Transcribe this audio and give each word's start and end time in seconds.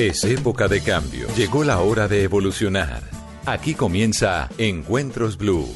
Es 0.00 0.24
época 0.24 0.66
de 0.66 0.80
cambio. 0.80 1.28
Llegó 1.36 1.62
la 1.62 1.80
hora 1.80 2.08
de 2.08 2.22
evolucionar. 2.22 3.02
Aquí 3.44 3.74
comienza 3.74 4.48
Encuentros 4.56 5.36
Blue. 5.36 5.68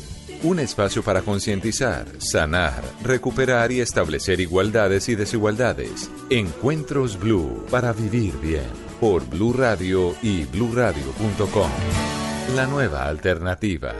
Un 0.43 0.61
espacio 0.61 1.03
para 1.03 1.21
concientizar, 1.21 2.07
sanar, 2.21 2.83
recuperar 3.03 3.71
y 3.71 3.83
establecer 3.83 4.41
igualdades 4.41 5.11
y 5.11 5.15
desigualdades. 5.15 6.11
Encuentros 6.31 7.21
Blue 7.21 7.67
para 7.71 7.93
vivir 7.93 8.33
bien. 8.41 8.71
Por 8.99 9.29
Blue 9.29 9.53
Radio 9.53 10.15
y 10.23 10.45
bluradio.com. 10.45 11.71
La 12.57 12.67
nueva 12.67 13.07
alternativa. 13.07 13.95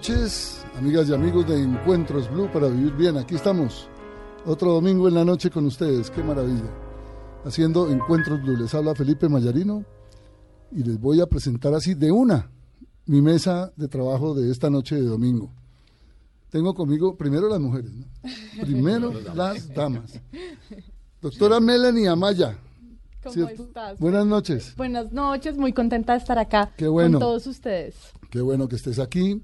Noches, 0.00 0.64
amigas 0.78 1.10
y 1.10 1.12
amigos 1.12 1.46
de 1.46 1.62
Encuentros 1.62 2.30
Blue 2.30 2.48
para 2.50 2.68
vivir 2.68 2.94
bien. 2.94 3.18
Aquí 3.18 3.34
estamos, 3.34 3.86
otro 4.46 4.72
domingo 4.72 5.08
en 5.08 5.12
la 5.12 5.26
noche 5.26 5.50
con 5.50 5.66
ustedes. 5.66 6.08
Qué 6.08 6.22
maravilla. 6.22 6.70
Haciendo 7.44 7.90
Encuentros 7.90 8.40
Blue. 8.40 8.56
Les 8.56 8.74
habla 8.74 8.94
Felipe 8.94 9.28
Mayarino 9.28 9.84
y 10.72 10.84
les 10.84 10.98
voy 10.98 11.20
a 11.20 11.26
presentar 11.26 11.74
así 11.74 11.92
de 11.92 12.10
una 12.10 12.50
mi 13.04 13.20
mesa 13.20 13.74
de 13.76 13.88
trabajo 13.88 14.32
de 14.32 14.50
esta 14.50 14.70
noche 14.70 14.94
de 14.94 15.02
domingo. 15.02 15.52
Tengo 16.48 16.72
conmigo 16.72 17.18
primero 17.18 17.50
las 17.50 17.60
mujeres, 17.60 17.92
¿no? 17.92 18.06
Primero 18.62 19.12
las 19.34 19.68
damas. 19.74 20.18
Doctora 21.20 21.60
Melanie 21.60 22.08
Amaya. 22.08 22.56
¿Cómo 23.22 23.34
¿cierto? 23.34 23.64
estás? 23.64 23.98
Buenas 23.98 24.24
noches. 24.24 24.74
Buenas 24.78 25.12
noches, 25.12 25.58
muy 25.58 25.74
contenta 25.74 26.14
de 26.14 26.20
estar 26.20 26.38
acá 26.38 26.72
Qué 26.78 26.88
bueno. 26.88 27.18
con 27.18 27.28
todos 27.28 27.46
ustedes 27.46 27.96
Qué 28.30 28.40
bueno 28.40 28.66
que 28.66 28.76
estés 28.76 28.98
aquí. 28.98 29.42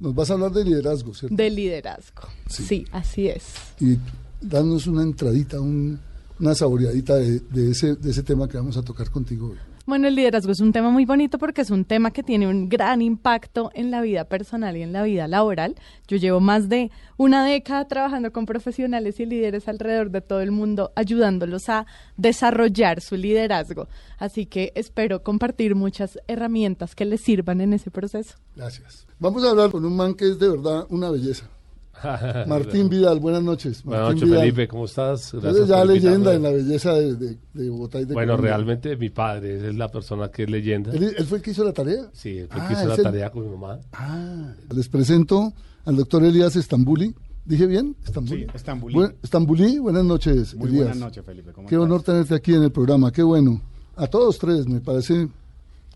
Nos 0.00 0.14
vas 0.14 0.30
a 0.30 0.34
hablar 0.34 0.50
de 0.52 0.64
liderazgo, 0.64 1.14
¿cierto? 1.14 1.34
de 1.36 1.50
liderazgo. 1.50 2.22
Sí. 2.48 2.62
Sí, 2.64 2.84
así 2.92 3.28
es. 3.28 3.44
y 3.80 3.96
darnos 4.40 4.86
una 4.86 5.02
entradita, 5.02 5.60
un- 5.60 5.98
una 6.40 6.54
saboreadita 6.54 7.14
de, 7.16 7.38
de 7.40 7.70
ese, 7.70 7.94
de 7.94 8.10
ese 8.10 8.22
tema 8.22 8.48
que 8.48 8.56
vamos 8.56 8.76
a 8.76 8.82
tocar 8.82 9.08
contigo 9.10 9.50
hoy. 9.50 9.56
Bueno, 9.86 10.08
el 10.08 10.14
liderazgo 10.14 10.50
es 10.50 10.60
un 10.60 10.72
tema 10.72 10.90
muy 10.90 11.04
bonito 11.04 11.36
porque 11.38 11.60
es 11.60 11.70
un 11.70 11.84
tema 11.84 12.10
que 12.10 12.22
tiene 12.22 12.48
un 12.48 12.70
gran 12.70 13.02
impacto 13.02 13.70
en 13.74 13.90
la 13.90 14.00
vida 14.00 14.24
personal 14.24 14.76
y 14.78 14.82
en 14.82 14.92
la 14.94 15.02
vida 15.02 15.28
laboral. 15.28 15.74
Yo 16.08 16.16
llevo 16.16 16.40
más 16.40 16.70
de 16.70 16.90
una 17.18 17.44
década 17.44 17.86
trabajando 17.86 18.32
con 18.32 18.46
profesionales 18.46 19.20
y 19.20 19.26
líderes 19.26 19.68
alrededor 19.68 20.10
de 20.10 20.22
todo 20.22 20.40
el 20.40 20.52
mundo, 20.52 20.90
ayudándolos 20.96 21.68
a 21.68 21.86
desarrollar 22.16 23.02
su 23.02 23.16
liderazgo. 23.16 23.86
Así 24.18 24.46
que 24.46 24.72
espero 24.74 25.22
compartir 25.22 25.74
muchas 25.74 26.18
herramientas 26.28 26.94
que 26.94 27.04
les 27.04 27.20
sirvan 27.20 27.60
en 27.60 27.74
ese 27.74 27.90
proceso. 27.90 28.36
Gracias. 28.56 29.06
Vamos 29.24 29.42
a 29.42 29.50
hablar 29.52 29.70
con 29.70 29.82
un 29.86 29.96
man 29.96 30.12
que 30.12 30.28
es 30.28 30.38
de 30.38 30.50
verdad 30.50 30.84
una 30.90 31.08
belleza. 31.10 31.46
Martín 32.46 32.90
Vidal, 32.90 33.20
buenas 33.20 33.42
noches. 33.42 33.82
Buenas 33.82 34.02
Martín 34.08 34.16
noches, 34.16 34.28
Vidal. 34.28 34.40
Felipe, 34.42 34.68
¿cómo 34.68 34.84
estás? 34.84 35.32
Gracias 35.32 35.66
ya 35.68 35.78
por 35.78 35.86
leyenda 35.86 36.34
en 36.34 36.42
la 36.42 36.50
belleza 36.50 36.92
de, 36.92 37.14
de, 37.16 37.38
de 37.54 37.70
Bogotá 37.70 38.00
y 38.02 38.04
de 38.04 38.12
Bueno, 38.12 38.32
Colombia. 38.34 38.50
realmente 38.56 38.96
mi 38.98 39.08
padre 39.08 39.68
es 39.68 39.74
la 39.74 39.88
persona 39.88 40.28
que 40.30 40.42
es 40.42 40.50
leyenda. 40.50 40.92
¿Él, 40.92 41.14
él 41.16 41.24
fue 41.24 41.38
el 41.38 41.42
que 41.42 41.52
hizo 41.52 41.64
la 41.64 41.72
tarea? 41.72 42.10
Sí, 42.12 42.36
él 42.36 42.48
fue 42.48 42.56
el 42.58 42.62
Ah, 42.64 42.68
que 42.68 42.72
hizo 42.74 42.82
es 42.82 42.88
la 42.88 42.94
el- 42.96 43.02
tarea 43.02 43.30
con 43.30 43.44
mi 43.46 43.56
mamá. 43.56 43.78
Ah, 43.94 44.52
les 44.74 44.88
presento 44.90 45.54
al 45.86 45.96
doctor 45.96 46.22
Elías 46.22 46.54
Estambuli. 46.56 47.14
¿Dije 47.46 47.66
bien? 47.66 47.96
Estambuli. 48.04 48.42
Sí, 48.42 48.50
Estambulí. 48.54 48.94
Buen- 48.94 49.14
Estambulí, 49.22 49.78
buenas 49.78 50.04
noches, 50.04 50.54
Muy 50.54 50.68
Elías. 50.68 50.84
buenas 50.84 50.98
noches, 50.98 51.24
Felipe. 51.24 51.52
¿Cómo 51.52 51.66
Qué 51.66 51.76
estás? 51.76 51.84
honor 51.86 52.02
tenerte 52.02 52.34
aquí 52.34 52.52
en 52.52 52.62
el 52.64 52.72
programa, 52.72 53.10
qué 53.10 53.22
bueno. 53.22 53.62
A 53.96 54.06
todos 54.06 54.38
tres, 54.38 54.66
me 54.68 54.82
parece 54.82 55.28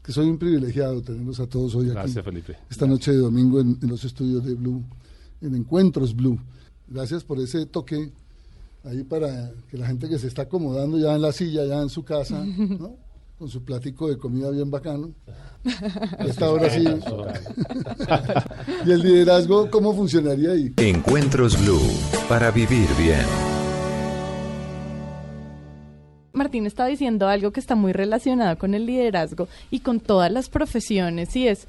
que 0.09 0.15
soy 0.15 0.31
un 0.31 0.39
privilegiado 0.39 1.03
tenerlos 1.03 1.39
a 1.39 1.47
todos 1.47 1.75
hoy 1.75 1.89
aquí. 1.89 1.97
Gracias, 1.97 2.25
Felipe. 2.25 2.57
Esta 2.71 2.87
noche 2.87 3.13
de 3.13 3.19
domingo 3.19 3.61
en, 3.61 3.79
en 3.83 3.89
los 3.91 4.03
estudios 4.07 4.43
de 4.43 4.55
Blue, 4.55 4.83
en 5.43 5.55
Encuentros 5.55 6.17
Blue. 6.17 6.41
Gracias 6.87 7.25
por 7.25 7.39
ese 7.39 7.67
toque 7.67 8.11
ahí 8.85 9.05
para 9.05 9.53
que 9.71 9.77
la 9.77 9.87
gente 9.87 10.09
que 10.09 10.19
se 10.19 10.29
está 10.29 10.43
acomodando 10.43 10.99
ya 10.99 11.15
en 11.15 11.21
la 11.21 11.31
silla, 11.31 11.67
ya 11.67 11.83
en 11.83 11.91
su 11.91 12.05
casa, 12.05 12.43
¿no? 12.47 12.97
Con 13.39 13.51
su 13.51 13.63
platico 13.63 14.09
de 14.09 14.17
comida 14.17 14.51
bien 14.51 14.71
bacano. 14.71 15.13
A 16.19 16.25
esta 16.25 16.51
hora 16.51 16.71
sí. 16.71 16.87
y 18.87 18.91
el 18.91 19.03
liderazgo, 19.03 19.71
¿cómo 19.71 19.95
funcionaría 19.95 20.53
ahí? 20.53 20.73
Encuentros 20.79 21.63
Blue 21.63 21.83
para 22.31 22.51
vivir 22.51 22.89
bien. 22.97 23.58
Martín 26.33 26.67
está 26.67 26.87
diciendo 26.87 27.29
algo 27.29 27.53
que 27.53 27.61
está 27.61 27.75
muy 27.75 27.93
relacionado 27.93 28.59
con 28.59 28.75
el 28.75 28.87
liderazgo 28.87 29.49
y 29.71 29.81
con 29.81 30.01
todas 30.01 30.31
las 30.31 30.49
profesiones 30.49 31.35
y 31.37 31.49
es 31.49 31.67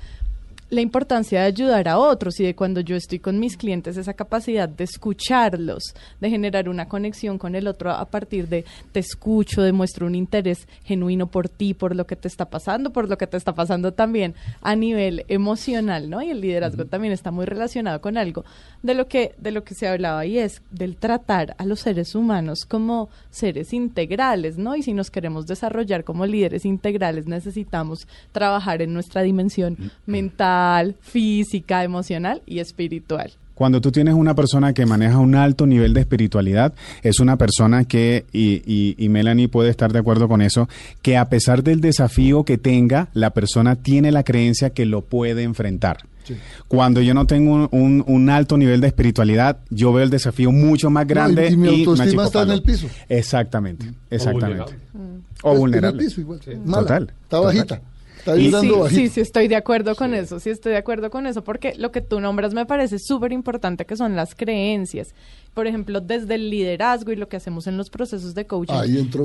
la 0.70 0.82
importancia 0.82 1.42
de 1.42 1.48
ayudar 1.48 1.88
a 1.88 1.98
otros 1.98 2.40
y 2.40 2.44
de 2.44 2.56
cuando 2.56 2.82
yo 2.82 2.96
estoy 2.96 3.20
con 3.20 3.40
mis 3.40 3.58
clientes 3.58 3.98
esa 3.98 4.14
capacidad 4.14 4.70
de 4.70 4.84
escucharlos, 4.84 5.96
de 6.20 6.30
generar 6.30 6.70
una 6.70 6.88
conexión 6.88 7.38
con 7.38 7.56
el 7.56 7.68
otro 7.68 7.92
a 7.92 8.06
partir 8.06 8.48
de 8.48 8.66
te 8.92 9.00
escucho, 9.00 9.62
demuestro 9.62 10.06
un 10.06 10.16
interés 10.16 10.68
genuino 10.84 11.28
por 11.28 11.50
ti, 11.50 11.74
por 11.74 11.96
lo 11.96 12.06
que 12.06 12.16
te 12.16 12.28
está 12.28 12.50
pasando, 12.50 12.92
por 12.92 13.10
lo 13.10 13.18
que 13.18 13.26
te 13.26 13.38
está 13.38 13.56
pasando 13.56 13.94
también 13.94 14.36
a 14.62 14.76
nivel 14.76 15.26
emocional, 15.28 16.10
¿no? 16.10 16.22
Y 16.22 16.30
el 16.30 16.42
liderazgo 16.42 16.86
también 16.86 17.14
está 17.14 17.32
muy 17.32 17.46
relacionado 17.46 18.00
con 18.02 18.18
algo 18.18 18.46
de 18.84 18.94
lo 18.94 19.08
que 19.08 19.34
de 19.38 19.52
lo 19.52 19.64
que 19.64 19.74
se 19.74 19.88
hablaba 19.88 20.26
y 20.26 20.38
es 20.38 20.62
del 20.72 20.98
tratar 20.98 21.56
a 21.58 21.66
los 21.66 21.80
seres 21.80 22.14
humanos 22.14 22.66
como 22.66 23.10
seres 23.32 23.74
integrales, 23.74 24.58
¿no? 24.58 24.76
Y 24.76 24.84
si 24.84 24.94
nos 24.94 25.10
queremos 25.10 25.48
desarrollar 25.48 26.04
como 26.04 26.26
líderes 26.26 26.66
integrales, 26.66 27.26
necesitamos 27.26 28.08
trabajar 28.32 28.82
en 28.82 28.94
nuestra 28.94 29.22
dimensión 29.22 29.92
mental, 30.06 30.59
física, 31.02 31.84
emocional 31.84 32.42
y 32.46 32.60
espiritual. 32.60 33.32
Cuando 33.56 33.82
tú 33.82 33.92
tienes 33.92 34.14
una 34.14 34.36
persona 34.36 34.72
que 34.74 34.86
maneja 34.86 35.18
un 35.18 35.36
alto 35.36 35.66
nivel 35.68 35.94
de 35.94 36.00
espiritualidad, 36.00 36.74
es 37.04 37.20
una 37.20 37.36
persona 37.38 37.84
que, 37.84 38.26
y, 38.32 38.62
y- 38.66 38.96
y 38.98 39.10
Melanie 39.10 39.50
puede 39.50 39.70
estar 39.70 39.92
de 39.92 40.00
acuerdo 40.00 40.30
con 40.30 40.42
eso, 40.42 40.70
que 41.02 41.18
a 41.18 41.28
pesar 41.28 41.62
del 41.62 41.82
desafío 41.82 42.46
que 42.46 42.58
tenga, 42.58 43.10
la 43.14 43.32
persona 43.32 43.76
tiene 43.76 44.14
la 44.14 44.24
creencia 44.24 44.70
que 44.70 44.86
lo 44.86 45.02
puede 45.02 45.44
enfrentar. 45.44 45.98
Sí. 46.24 46.36
Cuando 46.70 47.02
yo 47.02 47.14
no 47.14 47.26
tengo 47.28 47.54
un, 47.54 47.68
un- 47.72 48.04
un 48.08 48.30
alto 48.30 48.58
nivel 48.58 48.80
de 48.80 48.88
espiritualidad, 48.88 49.58
yo 49.70 49.92
veo 49.92 50.06
el 50.06 50.10
desafío 50.10 50.52
mucho 50.54 50.90
más 50.90 51.06
grande 51.06 51.50
y- 51.50 51.54
y 51.54 51.58
mi 51.58 51.68
autoestima 51.86 52.24
está 52.28 52.44
en 52.44 52.52
el 52.52 52.62
piso. 52.64 52.88
Exactamente, 53.10 53.92
exactamente. 54.10 54.74
vulnerable. 54.74 55.20
O 55.44 55.52
En 55.54 55.58
vulnerable. 55.60 56.02
el 56.02 56.08
piso 56.08 56.22
igual. 56.22 56.40
Mala. 56.64 56.82
Total, 56.82 57.04
Está 57.04 57.62
total. 57.62 57.82
Está 58.20 58.36
sí, 58.36 58.52
sí, 58.90 59.08
sí, 59.10 59.22
estoy 59.22 59.48
de 59.48 59.56
acuerdo 59.56 59.96
con 59.96 60.14
eso, 60.14 60.40
sí 60.40 60.50
estoy 60.50 60.74
de 60.74 60.78
acuerdo 60.78 61.10
con 61.10 61.26
eso, 61.26 61.44
porque 61.44 61.74
lo 61.78 61.92
que 61.92 62.02
tú 62.02 62.20
nombras 62.20 62.54
me 62.54 62.66
parece 62.66 63.00
súper 63.00 63.32
importante, 63.32 63.86
que 63.86 63.96
son 63.96 64.16
las 64.16 64.36
creencias. 64.36 65.14
Por 65.54 65.68
ejemplo, 65.68 66.00
desde 66.02 66.36
el 66.36 66.50
liderazgo 66.50 67.12
y 67.12 67.16
lo 67.16 67.28
que 67.28 67.38
hacemos 67.38 67.66
en 67.68 67.78
los 67.78 67.90
procesos 67.90 68.36
de 68.36 68.46
coaching 68.46 68.76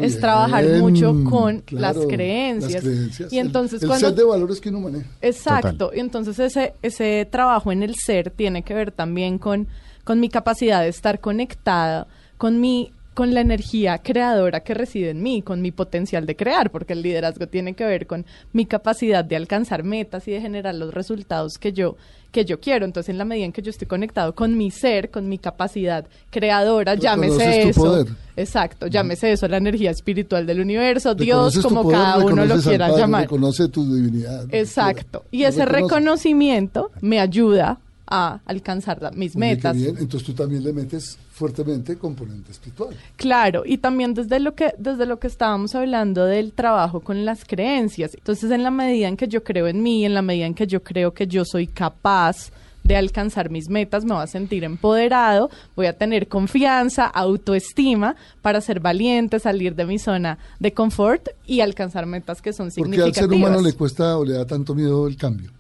es 0.00 0.12
bien. 0.12 0.20
trabajar 0.20 0.64
mucho 0.80 1.14
con 1.28 1.60
Claro, 1.60 1.98
las 1.98 2.06
creencias. 2.06 2.72
las 2.72 2.82
creencias. 2.82 3.32
Y 3.32 3.38
entonces 3.38 3.82
el, 3.82 3.84
el 3.84 3.88
cuando 3.88 4.08
set 4.08 4.16
de 4.16 4.24
valores 4.24 4.60
que 4.60 4.68
uno 4.70 4.80
maneja. 4.80 5.06
Exacto, 5.20 5.90
y 5.94 6.00
entonces 6.00 6.38
ese, 6.38 6.72
ese 6.82 7.26
trabajo 7.30 7.72
en 7.72 7.82
el 7.82 7.94
ser 7.96 8.30
tiene 8.30 8.62
que 8.62 8.74
ver 8.74 8.90
también 8.92 9.38
con, 9.38 9.66
con 10.04 10.20
mi 10.20 10.28
capacidad 10.28 10.80
de 10.82 10.88
estar 10.88 11.20
conectada, 11.20 12.06
con 12.38 12.60
mi 12.60 12.92
con 13.14 13.32
la 13.32 13.40
energía 13.40 13.98
creadora 13.98 14.60
que 14.60 14.74
reside 14.74 15.10
en 15.10 15.22
mí, 15.22 15.40
con 15.40 15.62
mi 15.62 15.70
potencial 15.70 16.26
de 16.26 16.36
crear, 16.36 16.70
porque 16.70 16.92
el 16.92 17.02
liderazgo 17.02 17.46
tiene 17.46 17.74
que 17.74 17.84
ver 17.84 18.06
con 18.06 18.26
mi 18.52 18.66
capacidad 18.66 19.24
de 19.24 19.36
alcanzar 19.36 19.84
metas 19.84 20.28
y 20.28 20.32
de 20.32 20.40
generar 20.40 20.74
los 20.74 20.92
resultados 20.92 21.58
que 21.58 21.72
yo 21.72 21.96
que 22.34 22.44
yo 22.44 22.58
quiero. 22.60 22.84
Entonces, 22.84 23.10
en 23.10 23.18
la 23.18 23.24
medida 23.24 23.44
en 23.46 23.52
que 23.52 23.62
yo 23.62 23.70
estoy 23.70 23.86
conectado 23.86 24.34
con 24.34 24.58
mi 24.58 24.70
ser, 24.72 25.10
con 25.10 25.28
mi 25.28 25.38
capacidad 25.38 26.04
creadora, 26.30 26.96
llámese 26.96 27.62
tu 27.62 27.68
eso. 27.68 27.80
poder. 27.80 28.06
Exacto, 28.36 28.88
llámese 28.88 29.30
eso 29.30 29.46
la 29.46 29.58
energía 29.58 29.92
espiritual 29.92 30.44
del 30.44 30.60
universo, 30.60 31.14
Dios, 31.14 31.54
tu 31.54 31.62
como 31.62 31.84
poder, 31.84 31.98
cada 31.98 32.18
uno 32.18 32.44
lo 32.44 32.54
al 32.54 32.62
quiera 32.62 32.88
Padre, 32.88 33.00
llamar. 33.00 33.22
Reconoce 33.22 33.68
tu 33.68 33.94
divinidad. 33.94 34.46
Exacto. 34.50 35.22
Y 35.30 35.44
ese 35.44 35.64
reconocimiento 35.64 36.90
me 37.00 37.20
ayuda 37.20 37.78
a 38.14 38.40
alcanzar 38.46 39.00
la- 39.02 39.10
mis 39.10 39.36
metas. 39.36 39.76
bien. 39.76 39.96
Entonces 39.98 40.24
tú 40.26 40.32
también 40.34 40.62
le 40.64 40.72
metes 40.72 41.18
fuertemente 41.32 41.96
componente 41.98 42.52
espiritual. 42.52 42.94
Claro, 43.16 43.62
y 43.66 43.78
también 43.78 44.14
desde 44.14 44.38
lo 44.40 44.54
que 44.54 44.72
desde 44.78 45.06
lo 45.06 45.18
que 45.18 45.26
estábamos 45.26 45.74
hablando 45.74 46.24
del 46.26 46.52
trabajo 46.52 47.00
con 47.00 47.24
las 47.24 47.44
creencias. 47.44 48.14
Entonces, 48.14 48.50
en 48.50 48.62
la 48.62 48.70
medida 48.70 49.08
en 49.08 49.16
que 49.16 49.26
yo 49.28 49.42
creo 49.42 49.66
en 49.66 49.82
mí, 49.82 50.04
en 50.04 50.14
la 50.14 50.22
medida 50.22 50.46
en 50.46 50.54
que 50.54 50.66
yo 50.66 50.82
creo 50.82 51.12
que 51.12 51.26
yo 51.26 51.44
soy 51.44 51.66
capaz 51.66 52.50
de 52.84 52.96
alcanzar 52.96 53.48
mis 53.50 53.70
metas, 53.70 54.04
me 54.04 54.12
voy 54.12 54.22
a 54.22 54.26
sentir 54.26 54.62
empoderado, 54.62 55.48
voy 55.74 55.86
a 55.86 55.96
tener 55.96 56.28
confianza, 56.28 57.06
autoestima 57.06 58.14
para 58.42 58.60
ser 58.60 58.78
valiente, 58.80 59.38
salir 59.40 59.74
de 59.74 59.86
mi 59.86 59.98
zona 59.98 60.38
de 60.60 60.72
confort 60.74 61.28
y 61.46 61.60
alcanzar 61.60 62.04
metas 62.06 62.42
que 62.42 62.52
son 62.52 62.68
Porque 62.68 62.80
al 62.80 62.84
significativas. 63.12 63.30
ser 63.30 63.32
humano 63.48 63.62
le 63.66 63.72
cuesta 63.72 64.18
o 64.18 64.24
le 64.24 64.34
da 64.34 64.46
tanto 64.46 64.74
miedo 64.74 65.06
el 65.08 65.16
cambio. 65.16 65.50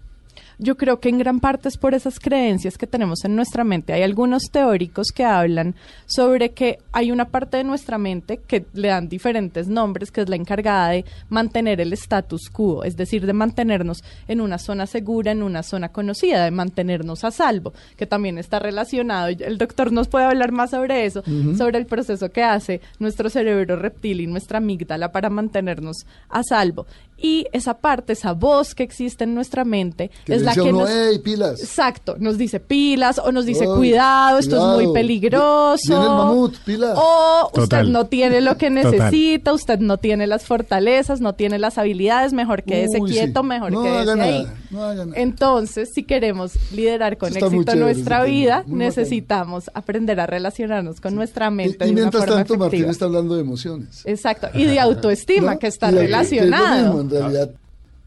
Yo 0.58 0.76
creo 0.76 1.00
que 1.00 1.08
en 1.08 1.18
gran 1.18 1.40
parte 1.40 1.68
es 1.68 1.76
por 1.76 1.94
esas 1.94 2.18
creencias 2.20 2.78
que 2.78 2.86
tenemos 2.86 3.24
en 3.24 3.36
nuestra 3.36 3.64
mente. 3.64 3.92
Hay 3.92 4.02
algunos 4.02 4.44
teóricos 4.50 5.08
que 5.14 5.24
hablan 5.24 5.74
sobre 6.06 6.50
que 6.50 6.78
hay 6.92 7.10
una 7.10 7.26
parte 7.26 7.56
de 7.56 7.64
nuestra 7.64 7.98
mente 7.98 8.40
que 8.46 8.64
le 8.72 8.88
dan 8.88 9.08
diferentes 9.08 9.68
nombres, 9.68 10.10
que 10.10 10.20
es 10.20 10.28
la 10.28 10.36
encargada 10.36 10.90
de 10.90 11.04
mantener 11.28 11.80
el 11.80 11.92
status 11.92 12.50
quo, 12.50 12.84
es 12.84 12.96
decir, 12.96 13.26
de 13.26 13.32
mantenernos 13.32 14.04
en 14.28 14.40
una 14.40 14.58
zona 14.58 14.86
segura, 14.86 15.32
en 15.32 15.42
una 15.42 15.62
zona 15.62 15.90
conocida, 15.90 16.44
de 16.44 16.50
mantenernos 16.50 17.24
a 17.24 17.30
salvo, 17.30 17.72
que 17.96 18.06
también 18.06 18.38
está 18.38 18.58
relacionado. 18.58 19.28
El 19.28 19.58
doctor 19.58 19.92
nos 19.92 20.08
puede 20.08 20.26
hablar 20.26 20.52
más 20.52 20.70
sobre 20.70 21.04
eso, 21.04 21.22
sobre 21.56 21.78
el 21.78 21.86
proceso 21.86 22.30
que 22.30 22.42
hace 22.42 22.80
nuestro 22.98 23.28
cerebro 23.30 23.76
reptil 23.76 24.20
y 24.20 24.26
nuestra 24.26 24.58
amígdala 24.58 25.12
para 25.12 25.30
mantenernos 25.30 26.06
a 26.28 26.42
salvo. 26.42 26.86
Y 27.16 27.46
esa 27.52 27.74
parte, 27.74 28.12
esa 28.12 28.32
voz 28.32 28.74
que 28.74 28.82
existe 28.82 29.24
en 29.24 29.34
nuestra 29.34 29.64
mente, 29.64 30.10
Que 30.24 30.34
es 30.34 30.42
la 30.42 30.52
que 30.52 30.62
uno, 30.62 30.80
nos... 30.80 30.90
"Ey, 30.90 31.18
pilas. 31.20 31.60
Exacto, 31.60 32.16
nos 32.18 32.36
dice 32.38 32.58
pilas 32.60 33.18
o 33.18 33.30
nos 33.32 33.46
dice 33.46 33.64
Ay, 33.64 33.76
cuidado, 33.76 34.38
esto 34.38 34.56
es 34.56 34.84
muy 34.84 34.92
peligroso. 34.92 35.88
Viene 35.88 36.04
el 36.04 36.10
mamut, 36.10 36.56
pilas. 36.64 36.98
O 37.00 37.46
usted 37.46 37.60
Total. 37.62 37.92
no 37.92 38.06
tiene 38.06 38.40
lo 38.40 38.56
que 38.58 38.68
Total. 38.70 38.90
necesita, 38.92 39.52
usted 39.52 39.78
no 39.78 39.98
tiene 39.98 40.26
las 40.26 40.44
fortalezas, 40.44 41.20
no 41.20 41.34
tiene 41.34 41.58
las 41.58 41.78
habilidades, 41.78 42.32
mejor 42.32 42.62
quédese 42.64 43.00
Uy, 43.00 43.08
sí. 43.10 43.14
quieto, 43.18 43.42
mejor 43.42 43.72
No 43.72 43.82
quédese 43.82 44.20
ahí. 44.20 44.42
nada, 44.44 44.54
no. 44.74 45.14
Entonces, 45.14 45.90
si 45.94 46.02
queremos 46.04 46.52
liderar 46.72 47.16
con 47.18 47.28
Eso 47.36 47.46
éxito 47.46 47.64
chévere, 47.72 47.80
nuestra 47.80 48.24
vida, 48.24 48.64
necesitamos 48.66 49.70
aprender 49.74 50.20
a 50.20 50.26
relacionarnos 50.26 51.00
con 51.00 51.14
nuestra 51.14 51.48
Y, 51.48 51.50
mente 51.54 51.84
y 51.84 51.88
de 51.88 51.92
una 51.92 52.00
mientras 52.02 52.24
forma 52.24 52.36
tanto, 52.36 52.56
Martín 52.58 52.66
efectiva. 52.80 52.90
está 52.92 53.04
hablando 53.06 53.34
de 53.34 53.40
emociones. 53.40 54.02
Exacto, 54.04 54.48
y 54.54 54.64
de 54.64 54.78
autoestima, 54.80 55.56
que 55.58 55.66
está 55.68 55.90
Y 55.90 55.94
de- 55.94 56.00
relacionado. 56.02 56.64
es 56.76 56.82
lo 56.82 56.86
mismo, 56.94 57.00
en 57.02 57.10
realidad, 57.10 57.50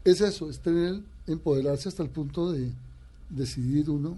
es 0.04 0.20
eso, 0.20 0.48
es 0.50 0.60
tener, 0.60 1.00
empoderarse 1.26 1.88
hasta 1.88 2.02
el 2.02 2.08
punto 2.10 2.52
de 2.52 2.70
decidir 3.30 3.90
uno, 3.90 4.16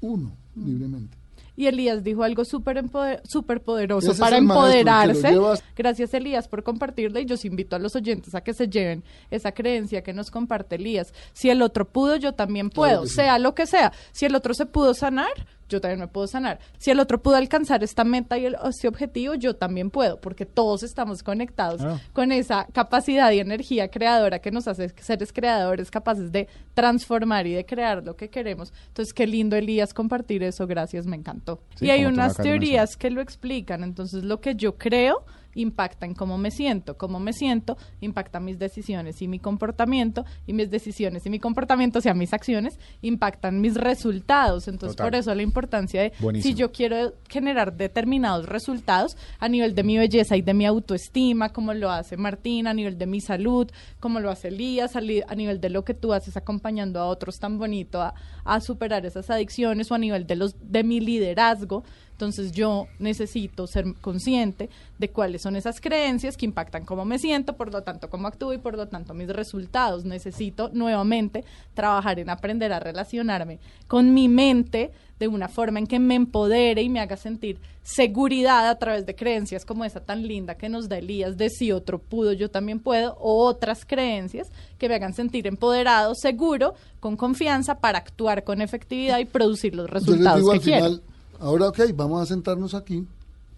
uno, 0.00 0.30
libremente. 0.56 1.16
Y 1.56 1.66
Elías 1.66 2.02
dijo 2.02 2.24
algo 2.24 2.44
súper 2.44 2.78
empoder- 2.78 3.20
poderoso 3.64 4.10
Ese 4.12 4.20
para 4.20 4.36
empoderarse. 4.38 5.36
Gracias 5.76 6.12
Elías 6.14 6.48
por 6.48 6.62
compartirla 6.62 7.20
y 7.20 7.26
yo 7.26 7.34
os 7.34 7.44
invito 7.44 7.76
a 7.76 7.78
los 7.78 7.94
oyentes 7.94 8.34
a 8.34 8.42
que 8.42 8.54
se 8.54 8.68
lleven 8.68 9.04
esa 9.30 9.52
creencia 9.52 10.02
que 10.02 10.12
nos 10.12 10.30
comparte 10.30 10.76
Elías. 10.76 11.14
Si 11.32 11.50
el 11.50 11.62
otro 11.62 11.86
pudo, 11.88 12.16
yo 12.16 12.32
también 12.32 12.70
puedo, 12.70 13.06
sí. 13.06 13.14
sea 13.14 13.38
lo 13.38 13.54
que 13.54 13.66
sea. 13.66 13.92
Si 14.12 14.24
el 14.26 14.34
otro 14.34 14.52
se 14.54 14.66
pudo 14.66 14.94
sanar, 14.94 15.30
yo 15.68 15.80
también 15.80 16.00
me 16.00 16.08
puedo 16.08 16.26
sanar. 16.26 16.58
Si 16.78 16.90
el 16.90 17.00
otro 17.00 17.22
pudo 17.22 17.36
alcanzar 17.36 17.82
esta 17.82 18.04
meta 18.04 18.38
y 18.38 18.46
el- 18.46 18.56
este 18.68 18.88
objetivo, 18.88 19.34
yo 19.34 19.54
también 19.56 19.90
puedo, 19.90 20.20
porque 20.20 20.46
todos 20.46 20.82
estamos 20.82 21.22
conectados 21.22 21.80
Ah. 21.82 22.00
con 22.12 22.32
esa 22.32 22.66
capacidad 22.72 23.30
y 23.32 23.40
energía 23.40 23.88
creadora 23.88 24.38
que 24.40 24.50
nos 24.50 24.68
hace 24.68 24.90
seres 25.00 25.32
creadores 25.32 25.90
capaces 25.90 26.30
de 26.32 26.48
transformar 26.74 27.46
y 27.46 27.54
de 27.54 27.64
crear 27.64 28.02
lo 28.04 28.16
que 28.16 28.28
queremos. 28.28 28.72
Entonces, 28.88 29.14
qué 29.14 29.26
lindo, 29.26 29.56
Elías, 29.56 29.94
compartir 29.94 30.42
eso. 30.42 30.66
Gracias, 30.66 31.06
me 31.06 31.16
encantó. 31.16 31.60
Sí, 31.76 31.86
y 31.86 31.90
hay 31.90 32.04
unas 32.04 32.36
teorías 32.36 32.96
que 32.96 33.10
lo 33.10 33.20
explican. 33.20 33.82
Entonces, 33.84 34.24
lo 34.24 34.40
que 34.40 34.54
yo 34.54 34.76
creo 34.76 35.24
impacta 35.54 36.06
en 36.06 36.14
cómo 36.14 36.38
me 36.38 36.50
siento. 36.50 36.96
Cómo 36.96 37.20
me 37.20 37.32
siento 37.32 37.76
impacta 38.00 38.40
mis 38.40 38.58
decisiones 38.58 39.20
y 39.22 39.28
mi 39.28 39.38
comportamiento. 39.38 40.24
Y 40.46 40.52
mis 40.52 40.70
decisiones 40.70 41.26
y 41.26 41.30
mi 41.30 41.38
comportamiento, 41.38 41.98
o 41.98 42.02
sea, 42.02 42.14
mis 42.14 42.32
acciones, 42.32 42.78
impactan 43.02 43.60
mis 43.60 43.74
resultados. 43.74 44.68
Entonces, 44.68 44.96
Total. 44.96 45.10
por 45.10 45.18
eso 45.18 45.34
la 45.34 45.42
importancia 45.42 46.02
de 46.02 46.12
Buenísimo. 46.20 46.54
si 46.54 46.58
yo 46.60 46.72
quiero 46.72 47.14
generar 47.28 47.76
determinados 47.76 48.46
resultados 48.46 49.16
a 49.38 49.48
nivel 49.48 49.74
de 49.74 49.82
mi 49.82 49.98
belleza 49.98 50.36
y 50.36 50.42
de 50.42 50.54
mi 50.54 50.66
autoestima, 50.66 51.50
como 51.50 51.74
lo 51.74 51.90
hace 51.90 52.16
Martín, 52.16 52.66
a 52.66 52.74
nivel 52.74 52.98
de 52.98 53.06
mi 53.06 53.20
salud, 53.20 53.70
como 54.00 54.20
lo 54.20 54.30
hace 54.30 54.48
Elías, 54.48 54.96
a 54.96 55.00
nivel 55.00 55.60
de 55.60 55.70
lo 55.70 55.84
que 55.84 55.94
tú 55.94 56.12
haces 56.12 56.36
acompañando 56.36 57.00
a 57.00 57.06
otros 57.06 57.38
tan 57.38 57.58
bonito 57.58 58.00
a, 58.00 58.14
a 58.44 58.60
superar 58.60 59.04
esas 59.06 59.30
adicciones 59.30 59.90
o 59.90 59.94
a 59.94 59.98
nivel 59.98 60.26
de 60.26 60.36
los 60.36 60.54
de 60.60 60.84
mi 60.84 61.00
liderazgo. 61.00 61.84
Entonces 62.14 62.52
yo 62.52 62.86
necesito 63.00 63.66
ser 63.66 63.92
consciente 64.00 64.70
de 64.98 65.10
cuáles 65.10 65.42
son 65.42 65.56
esas 65.56 65.80
creencias 65.80 66.36
que 66.36 66.46
impactan 66.46 66.84
cómo 66.84 67.04
me 67.04 67.18
siento, 67.18 67.56
por 67.56 67.72
lo 67.72 67.82
tanto 67.82 68.08
cómo 68.08 68.28
actúo 68.28 68.52
y 68.52 68.58
por 68.58 68.76
lo 68.76 68.86
tanto 68.86 69.14
mis 69.14 69.28
resultados. 69.28 70.04
Necesito 70.04 70.70
nuevamente 70.72 71.44
trabajar 71.74 72.20
en 72.20 72.30
aprender 72.30 72.72
a 72.72 72.78
relacionarme 72.78 73.58
con 73.88 74.14
mi 74.14 74.28
mente 74.28 74.92
de 75.18 75.28
una 75.28 75.48
forma 75.48 75.80
en 75.80 75.86
que 75.86 75.98
me 75.98 76.14
empodere 76.14 76.82
y 76.82 76.88
me 76.88 77.00
haga 77.00 77.16
sentir 77.16 77.58
seguridad 77.82 78.68
a 78.68 78.78
través 78.78 79.06
de 79.06 79.14
creencias 79.14 79.64
como 79.64 79.84
esa 79.84 80.00
tan 80.00 80.26
linda 80.26 80.56
que 80.56 80.68
nos 80.68 80.88
da 80.88 80.98
Elías 80.98 81.36
de 81.36 81.50
si 81.50 81.72
otro 81.72 81.98
pudo, 81.98 82.32
yo 82.32 82.50
también 82.50 82.80
puedo, 82.80 83.16
o 83.20 83.44
otras 83.44 83.84
creencias 83.84 84.50
que 84.78 84.88
me 84.88 84.94
hagan 84.94 85.14
sentir 85.14 85.46
empoderado, 85.46 86.14
seguro, 86.14 86.74
con 87.00 87.16
confianza 87.16 87.80
para 87.80 87.98
actuar 87.98 88.44
con 88.44 88.60
efectividad 88.60 89.18
y 89.18 89.24
producir 89.24 89.74
los 89.74 89.88
Yo 90.04 90.16
les 90.16 90.30
resultados 90.30 90.38
digo 90.38 90.50
que 90.50 90.56
al 90.56 90.62
quiero. 90.62 90.84
final, 90.86 91.02
ahora 91.40 91.68
ok, 91.68 91.80
vamos 91.94 92.22
a 92.22 92.26
sentarnos 92.26 92.74
aquí, 92.74 93.06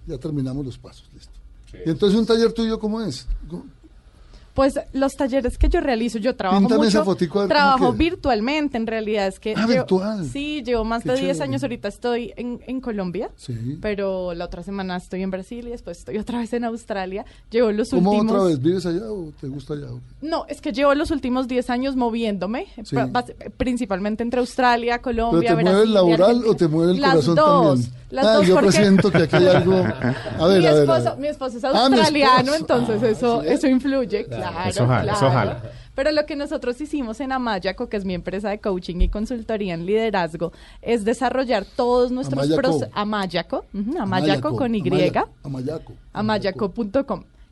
ya 0.07 0.19
terminamos 0.19 0.65
los 0.65 0.79
pasos, 0.79 1.09
listo. 1.13 1.39
Y 1.85 1.91
entonces 1.91 2.19
un 2.19 2.27
taller 2.27 2.53
tuyo, 2.53 2.79
¿cómo 2.79 3.01
es? 3.03 3.27
¿Cómo- 4.57 4.71
Pues 4.73 4.81
los 4.95 5.13
talleres 5.15 5.59
que 5.59 5.69
yo 5.69 5.81
realizo, 5.81 6.19
yo 6.19 6.35
trabajo 6.35 6.61
Píntame 6.61 6.79
mucho, 6.87 6.89
esa 6.89 7.05
fotico, 7.05 7.35
cómo 7.35 7.49
trabajo 7.49 7.93
virtualmente, 7.93 8.77
en 8.79 8.87
realidad 8.87 9.27
es 9.27 9.39
que 9.39 9.53
Ah, 9.55 9.61
llevo- 9.67 9.73
virtual. 9.85 10.25
sí, 10.25 10.63
llevo 10.65 10.83
más 10.85 11.03
Qué 11.03 11.11
de 11.11 11.15
10 11.17 11.37
chévere. 11.37 11.45
años, 11.45 11.63
ahorita 11.63 11.89
estoy 11.89 12.33
en, 12.37 12.61
en 12.67 12.81
Colombia, 12.81 13.31
Sí. 13.37 13.79
pero 13.83 14.33
la 14.35 14.47
otra 14.47 14.63
semana 14.63 14.97
estoy 14.97 15.23
en 15.23 15.31
Brasil 15.31 15.67
y 15.69 15.71
después 15.71 15.99
estoy 15.99 16.17
otra 16.19 16.39
vez 16.39 16.53
en 16.55 16.65
Australia, 16.65 17.25
llevo 17.51 17.71
los 17.71 17.91
¿Cómo 17.91 18.13
últimos... 18.13 18.33
otra 18.35 18.49
vez? 18.49 18.61
¿Vives 18.61 18.87
allá 18.87 19.05
o 19.13 19.31
te 19.41 19.47
gusta 19.49 19.75
allá? 19.75 19.89
No, 20.23 20.47
es 20.49 20.61
que 20.63 20.73
llevo 20.73 20.95
los 20.95 21.11
últimos 21.11 21.47
10 21.49 21.69
años 21.71 21.95
moviéndome, 21.95 22.67
Sí. 22.83 22.95
pa- 22.97 23.07
bas- 23.07 23.35
principalmente 23.59 24.23
entre 24.23 24.41
Australia, 24.41 25.01
¿Pero 25.05 25.29
Colombia, 25.31 25.49
te 25.51 25.55
mueve 25.63 25.69
el 25.71 25.75
Brasil 25.77 25.95
laboral 25.95 26.23
Argentina. 26.23 26.51
o 26.51 26.57
te 26.57 26.69
mueve 26.69 26.93
el 26.93 27.01
las 27.01 27.11
corazón 27.13 27.35
dos, 27.35 27.67
también? 27.81 27.97
Las 28.09 28.27
ah, 28.27 28.33
dos, 28.35 28.47
yo 28.47 28.55
porque 28.55 28.69
presiento 28.69 29.11
que 29.11 29.19
aquí 29.25 29.37
hay 29.37 29.47
algo... 29.49 29.75
A 29.75 30.47
ver, 30.47 30.61
mi, 30.61 30.67
a 30.67 30.73
ver, 30.73 30.79
a 30.79 30.81
esposo, 30.83 31.11
ver. 31.11 31.19
mi 31.19 31.27
esposo 31.27 31.59
es 31.59 31.65
Ah, 31.65 31.69
australiano, 31.87 32.55
esposo. 32.55 32.57
entonces 32.57 33.03
Ah, 33.03 33.09
eso, 33.11 33.43
¿sí? 33.43 33.49
eso 33.49 33.67
influye, 33.67 34.25
claro. 34.27 34.46
Eso 34.67 34.87
jala, 34.87 35.13
eso 35.13 35.31
claro. 35.31 35.35
jala. 35.35 35.63
Pero 35.95 36.13
lo 36.13 36.27
que 36.27 36.37
nosotros 36.37 36.81
hicimos 36.81 37.21
en 37.21 37.33
Amayaco, 37.33 37.89
que 37.89 37.97
es 37.97 38.05
mi 38.05 38.15
empresa 38.15 38.51
de 38.51 38.59
coaching 38.61 39.01
y 39.01 39.09
consultoría 39.09 39.75
en 39.75 39.87
liderazgo, 39.87 40.53
es 40.83 41.05
desarrollar 41.05 41.65
todos 41.65 42.11
nuestros 42.11 42.45
Amayaco. 42.45 42.63
procesos. 42.63 42.89
Amayaco, 42.95 43.65
ujú, 43.73 43.99
Amayaco 43.99 44.57
con 44.57 44.75
Y. 44.75 44.83
Amayaco. 45.43 45.95
Amayaco. 46.13 46.73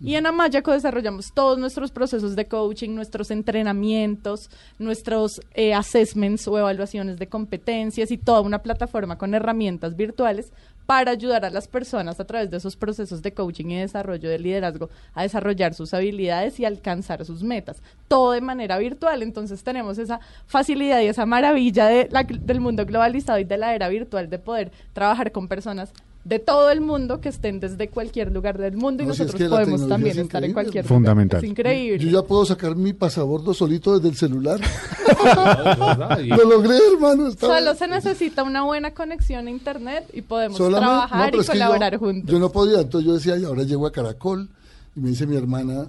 Y 0.01 0.17
en 0.17 0.27
Amayaco 0.27 0.73
desarrollamos 0.73 1.33
todos 1.33 1.59
nuestros 1.59 1.91
procesos 1.91 2.37
de 2.37 2.47
coaching, 2.47 2.91
nuestros 2.95 3.31
entrenamientos, 3.31 4.51
nuestros 4.79 5.41
eh, 5.55 5.73
assessments 5.73 6.47
o 6.49 6.59
evaluaciones 6.59 7.19
de 7.19 7.27
competencias 7.29 8.11
y 8.11 8.19
toda 8.19 8.41
una 8.41 8.63
plataforma 8.63 9.17
con 9.17 9.35
herramientas 9.35 9.97
virtuales 9.97 10.53
para 10.87 11.13
ayudar 11.13 11.47
a 11.47 11.51
las 11.51 11.67
personas 11.67 12.21
a 12.21 12.27
través 12.27 12.51
de 12.51 12.59
esos 12.59 12.77
procesos 12.77 13.23
de 13.23 13.33
coaching 13.33 13.67
y 13.71 13.77
desarrollo 13.77 14.29
de 14.29 14.39
liderazgo 14.39 14.91
a 15.15 15.23
desarrollar 15.23 15.73
sus 15.73 15.95
habilidades 15.95 16.61
y 16.61 16.67
alcanzar 16.67 17.25
sus 17.25 17.43
metas. 17.43 17.81
Todo 18.07 18.33
de 18.33 18.43
manera 18.43 18.77
virtual. 18.77 19.23
Entonces 19.23 19.63
tenemos 19.65 19.97
esa 19.97 20.21
facilidad 20.47 21.01
y 21.01 21.07
esa 21.07 21.25
maravilla 21.25 21.87
de 21.87 22.09
la- 22.11 22.25
del 22.25 22.61
mundo 22.61 22.85
globalizado 22.85 23.39
y 23.39 23.45
de 23.45 23.57
la 23.57 23.75
era 23.75 23.89
virtual 23.89 24.29
de 24.29 24.39
poder 24.39 24.73
trabajar 24.93 25.33
con 25.33 25.49
personas 25.49 25.95
de 26.25 26.39
todo 26.39 26.71
el 26.71 26.81
mundo 26.81 27.21
que 27.21 27.29
estén 27.29 27.61
desde 27.61 27.89
cualquier 27.89 28.33
lugar 28.33 28.57
del 28.59 28.77
mundo 28.77 29.03
y 29.03 29.07
No, 29.07 29.13
si 29.15 29.23
es 29.23 29.27
nosotros 29.29 29.43
que 29.43 29.51
podemos 29.51 29.89
también 29.89 30.13
es 30.19 30.25
estar 30.25 30.43
en 30.43 30.53
cualquier 30.55 30.85
lugar. 30.85 30.97
Fundamental. 30.97 31.45
Es 31.45 31.51
increíble. 31.51 31.99
Yo 32.05 32.21
ya 32.23 32.27
puedo 32.27 32.47
sacar 32.47 32.75
mi 32.77 32.95
pasabordo 32.95 33.53
solito 33.53 33.95
desde 33.99 34.09
el 34.09 34.17
celular. 34.17 34.59
Lo 36.25 36.45
logré, 36.49 36.77
hermano. 36.93 37.29
estaba- 37.29 37.59
Solo 37.59 37.75
se 37.75 37.89
necesita 37.89 38.43
una 38.43 38.63
buena 38.65 38.93
conexión 38.93 39.47
a 39.47 39.51
internet 39.51 40.05
y 40.13 40.23
podemos 40.23 40.57
Solamente- 40.57 40.87
trabajar 40.87 41.35
y 41.35 41.39
yo- 41.39 41.47
colaborar 41.47 41.97
juntos. 41.99 42.31
Yo 42.31 42.39
no 42.39 42.51
podía, 42.51 42.81
entonces 42.81 43.07
yo 43.07 43.15
decía, 43.15 43.37
y 43.37 43.45
ahora 43.45 43.63
llego 43.65 43.87
a 43.87 43.93
Caracol, 43.93 44.49
y 44.97 45.01
me 45.01 45.11
dice 45.11 45.27
mi 45.27 45.37
hermana, 45.37 45.87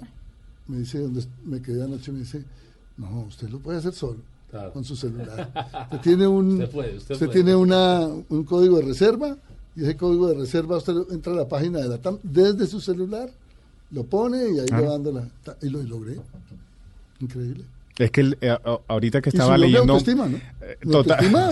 me 0.67 0.79
dice, 0.79 0.99
donde 0.99 1.23
me 1.45 1.61
quedé 1.61 1.83
anoche, 1.83 2.11
me 2.11 2.19
dice, 2.19 2.43
no, 2.97 3.21
usted 3.27 3.49
lo 3.49 3.59
puede 3.59 3.77
hacer 3.79 3.93
solo, 3.93 4.17
Claro. 4.51 4.71
con 4.73 4.83
su 4.83 4.95
celular. 4.95 5.49
Usted 5.83 5.99
tiene 6.01 6.27
un, 6.27 6.53
Usted 6.61 6.69
puede, 6.71 6.97
usted 6.97 7.17
puede. 7.17 7.31
tiene 7.31 7.55
una, 7.55 8.01
un 8.29 8.43
código 8.43 8.77
de 8.77 8.83
reserva, 8.85 9.37
y 9.75 9.83
ese 9.83 9.97
código 9.97 10.27
de 10.27 10.35
reserva 10.35 10.77
usted 10.77 10.93
entra 11.11 11.33
a 11.33 11.35
la 11.35 11.47
página 11.47 11.79
de 11.79 11.87
la 11.89 11.97
TAM 11.97 12.17
desde 12.23 12.65
su 12.67 12.79
celular, 12.79 13.29
lo 13.91 14.03
pone 14.05 14.37
y 14.49 14.59
ahí 14.59 14.67
Ah. 14.71 14.79
le 14.79 14.85
va 14.87 14.91
dando 14.93 15.11
la, 15.11 15.29
y 15.61 15.69
lo 15.69 15.81
y 15.81 15.87
logré. 15.87 16.19
Increíble. 17.19 17.65
Es 17.97 18.11
que 18.11 18.21
el- 18.21 18.37
eh, 18.41 18.57
ahorita 18.87 19.21
que 19.21 19.29
Y 19.29 19.33
estaba 19.35 19.55
mi 19.55 19.61
leyendo, 19.61 19.93
autoestima, 19.93 20.27
¿no? 20.27 20.37
eh, 20.37 20.77
¿Mi 20.83 20.91
Total. 20.91 21.11
autoestima? 21.25 21.49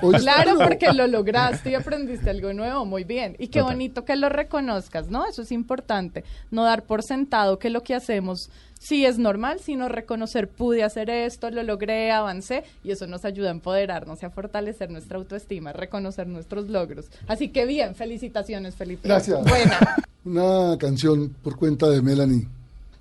Pues, 0.00 0.02
hoy 0.02 0.14
Claro, 0.20 0.58
porque 0.58 0.92
lo 0.92 1.06
lograste 1.06 1.70
y 1.70 1.74
aprendiste 1.74 2.28
algo 2.28 2.52
nuevo, 2.52 2.84
muy 2.84 3.04
bien. 3.04 3.36
Y 3.38 3.46
qué 3.48 3.60
Total. 3.60 3.74
bonito 3.76 4.04
que 4.04 4.16
lo 4.16 4.28
reconozcas, 4.28 5.10
¿no? 5.10 5.26
Eso 5.26 5.42
es 5.42 5.52
importante. 5.52 6.24
No 6.50 6.64
dar 6.64 6.82
por 6.82 7.04
sentado 7.04 7.60
que 7.60 7.70
lo 7.70 7.84
que 7.84 7.94
hacemos 7.94 8.50
sí 8.80 9.04
es 9.06 9.18
normal, 9.18 9.60
sino 9.60 9.88
reconocer, 9.88 10.48
pude 10.48 10.82
hacer 10.82 11.08
esto, 11.08 11.50
lo 11.50 11.62
logré, 11.62 12.10
avancé, 12.10 12.64
y 12.82 12.90
eso 12.90 13.06
nos 13.06 13.24
ayuda 13.24 13.48
a 13.48 13.52
empoderarnos 13.52 14.22
y 14.22 14.26
a 14.26 14.30
fortalecer 14.30 14.90
nuestra 14.90 15.18
autoestima, 15.18 15.72
reconocer 15.72 16.26
nuestros 16.26 16.68
logros. 16.68 17.06
Así 17.28 17.48
que 17.50 17.64
bien, 17.66 17.94
felicitaciones, 17.94 18.74
Felipe. 18.74 19.06
Gracias. 19.06 19.40
Buena. 19.44 19.96
Una 20.24 20.76
canción 20.78 21.28
por 21.42 21.56
cuenta 21.56 21.88
de 21.88 22.02
Melanie 22.02 22.48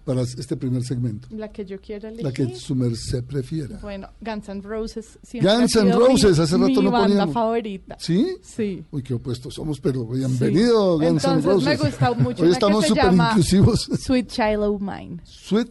para 0.09 0.23
este 0.23 0.57
primer 0.57 0.83
segmento. 0.83 1.27
La 1.31 1.51
que 1.51 1.63
yo 1.63 1.79
quiero 1.79 2.07
elegir. 2.07 2.25
La 2.25 2.31
que 2.31 2.55
su 2.55 2.73
merced 2.73 3.23
prefiera. 3.25 3.77
Bueno, 3.79 4.09
Guns 4.21 4.49
N' 4.49 4.61
Roses. 4.63 5.19
siempre 5.21 5.51
Guns 5.51 5.75
N' 5.75 5.81
sido 5.83 5.99
mi- 5.99 6.05
Roses, 6.07 6.39
hace 6.39 6.57
rato 6.57 6.67
mi 6.67 6.73
no 6.83 6.89
banda 6.91 7.07
poníamos. 7.09 7.33
favorita. 7.35 7.95
¿Sí? 7.99 8.37
Sí. 8.41 8.83
Uy, 8.89 9.03
qué 9.03 9.13
opuestos 9.13 9.53
somos, 9.53 9.79
pero 9.79 10.07
bienvenido, 10.07 10.97
Sí. 10.99 11.05
Guns 11.05 11.23
N' 11.25 11.31
Entonces, 11.31 11.45
Roses. 11.45 11.65
me 11.67 11.75
gusta 11.89 12.11
mucho 12.13 12.41
Hoy 12.41 12.47
una 12.47 12.53
estamos 12.57 12.85
súper 12.87 13.13
inclusivos. 13.13 13.81
Sweet 14.01 14.27
Child 14.27 14.63
O' 14.63 14.79
Mine. 14.79 15.21
Sweet 15.25 15.69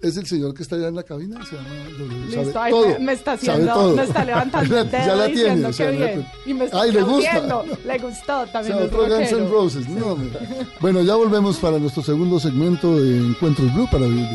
es 0.00 0.16
el 0.16 0.26
señor 0.26 0.52
que 0.54 0.62
está 0.62 0.76
allá 0.76 0.88
en 0.88 0.96
la 0.96 1.02
cabina. 1.02 1.44
Se 1.46 1.56
llama, 1.56 1.68
lo- 1.98 2.06
lo- 2.06 2.26
Listo, 2.26 2.52
sabe 2.52 2.58
ay, 2.64 2.70
todo, 2.72 3.00
me, 3.00 3.12
está 3.12 3.32
haciendo, 3.32 3.94
me 3.94 4.02
está 4.02 4.24
levantando 4.24 4.78
el 4.80 4.90
Ya 4.90 4.98
dedo 5.04 5.16
la 5.16 5.24
tiene, 5.26 5.40
diciendo 5.42 5.68
o 5.68 5.72
sea, 5.72 5.90
que 5.90 5.96
bien. 5.96 6.26
Y 6.46 6.54
me 6.54 6.64
está 6.66 6.80
Ay, 6.82 6.92
le 6.92 7.02
gusta. 7.02 7.64
Le 7.86 7.98
gustó 7.98 8.40
O 8.42 8.46
también. 8.46 8.76
sea, 8.76 8.84
es 8.86 8.92
otro 8.92 9.08
Guns. 9.08 9.32
N' 9.32 9.48
Roses. 9.48 9.88
No, 9.88 10.18
bueno, 10.80 11.02
ya 11.02 11.14
volvemos 11.14 11.56
para 11.58 11.78
nuestro 11.78 12.02
segundo 12.02 12.38
segmento 12.40 13.00
de 13.00 13.18
Encuentros 13.18 13.72
Blue 13.74 13.88
para 13.90 14.06
vivir 14.06 14.26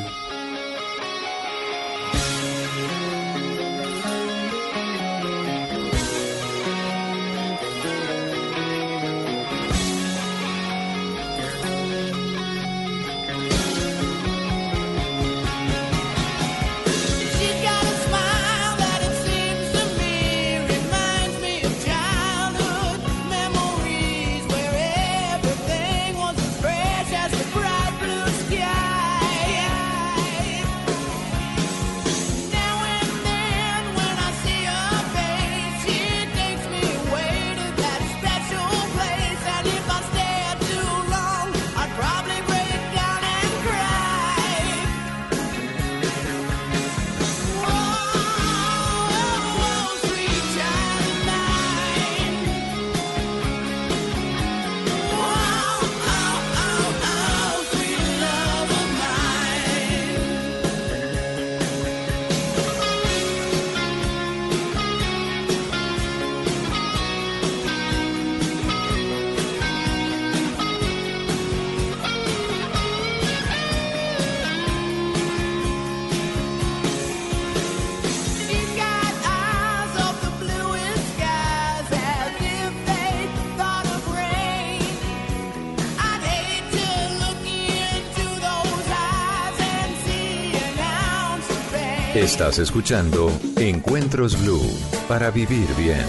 Estás 92.18 92.58
escuchando 92.58 93.30
Encuentros 93.58 94.42
Blue 94.42 94.60
para 95.08 95.30
vivir 95.30 95.68
bien. 95.78 96.02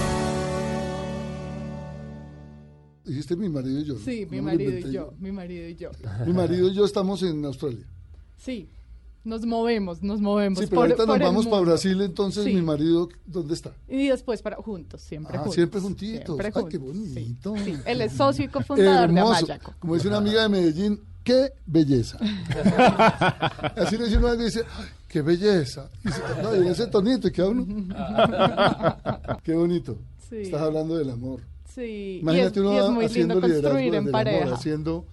Dijiste 3.04 3.36
mi 3.36 3.50
marido 3.50 3.80
y 3.80 3.84
yo. 3.84 3.96
Sí, 3.98 4.26
mi 4.30 4.40
marido 4.40 4.70
y 4.78 4.90
yo, 4.90 5.12
mi 5.18 5.30
marido 5.32 5.68
y 5.68 5.74
yo. 5.76 5.90
Mi 6.26 6.32
marido 6.32 6.68
y 6.68 6.74
yo 6.74 6.86
estamos 6.86 7.22
en 7.22 7.44
Australia. 7.44 7.84
Sí, 8.38 8.70
nos 9.22 9.44
movemos, 9.44 10.02
nos 10.02 10.18
movemos. 10.22 10.60
Sí, 10.60 10.64
pero 10.66 10.76
por- 10.80 10.86
ahorita 10.86 11.04
por 11.06 11.18
nos 11.18 11.26
vamos 11.28 11.46
para. 11.46 11.60
Brasil, 11.62 12.00
entonces 12.00 12.44
Sí. 12.44 12.54
mi 12.54 12.62
marido, 12.62 13.10
¿dónde 13.26 13.52
está? 13.52 13.72
Y 13.86 14.08
después 14.08 14.40
para 14.40 14.56
juntos, 14.56 15.02
siempre 15.02 15.34
Ah, 15.36 15.40
juntos. 15.40 15.54
siempre 15.56 15.80
juntitos. 15.80 16.24
Siempre 16.24 16.52
Ay, 16.54 16.64
qué 16.70 16.70
sí, 16.70 16.78
bonito. 16.78 17.54
sí. 17.64 17.76
Él 17.84 18.00
es 18.00 18.12
socio 18.12 18.46
y 18.46 18.48
cofundador 18.48 19.12
de. 19.12 19.20
Amayaco. 19.20 19.74
Como 19.78 19.94
dice 19.94 20.08
una 20.08 20.16
amiga 20.18 20.42
de 20.42 20.48
Medellín, 20.48 21.00
qué 21.22 21.52
belleza. 21.66 22.18
Así 23.76 23.98
le 23.98 24.04
dice 24.04 24.16
uno 24.16 24.34
y 24.34 24.44
dice, 24.44 24.62
"Ay, 24.78 24.86
qué 25.08 25.22
belleza. 25.22 25.90
Y, 26.04 26.08
se- 26.10 26.42
no, 26.42 26.54
y 26.54 26.58
en 26.58 26.68
ese 26.68 26.86
tonito 26.86 27.28
y 27.28 27.32
queda 27.32 27.48
uno. 27.48 27.64
qué 29.42 29.54
bonito. 29.54 29.98
Sí. 30.28 30.36
Estás 30.42 30.60
hablando 30.62 30.96
del 30.96 31.10
amor. 31.10 31.40
Sí, 31.74 32.18
Imagínate 32.22 32.60
y 32.60 32.62
es, 32.62 32.66
uno 32.68 32.74
y 32.74 32.78
es 32.84 32.90
muy 32.90 33.04
haciendo 33.04 33.34
lindo 33.34 33.46
liderazgo 33.48 33.70
construir 33.78 33.94
en 33.94 34.02
el 34.02 34.08
amor, 34.08 34.12
pareja. 34.12 34.54
haciendo 34.54 35.06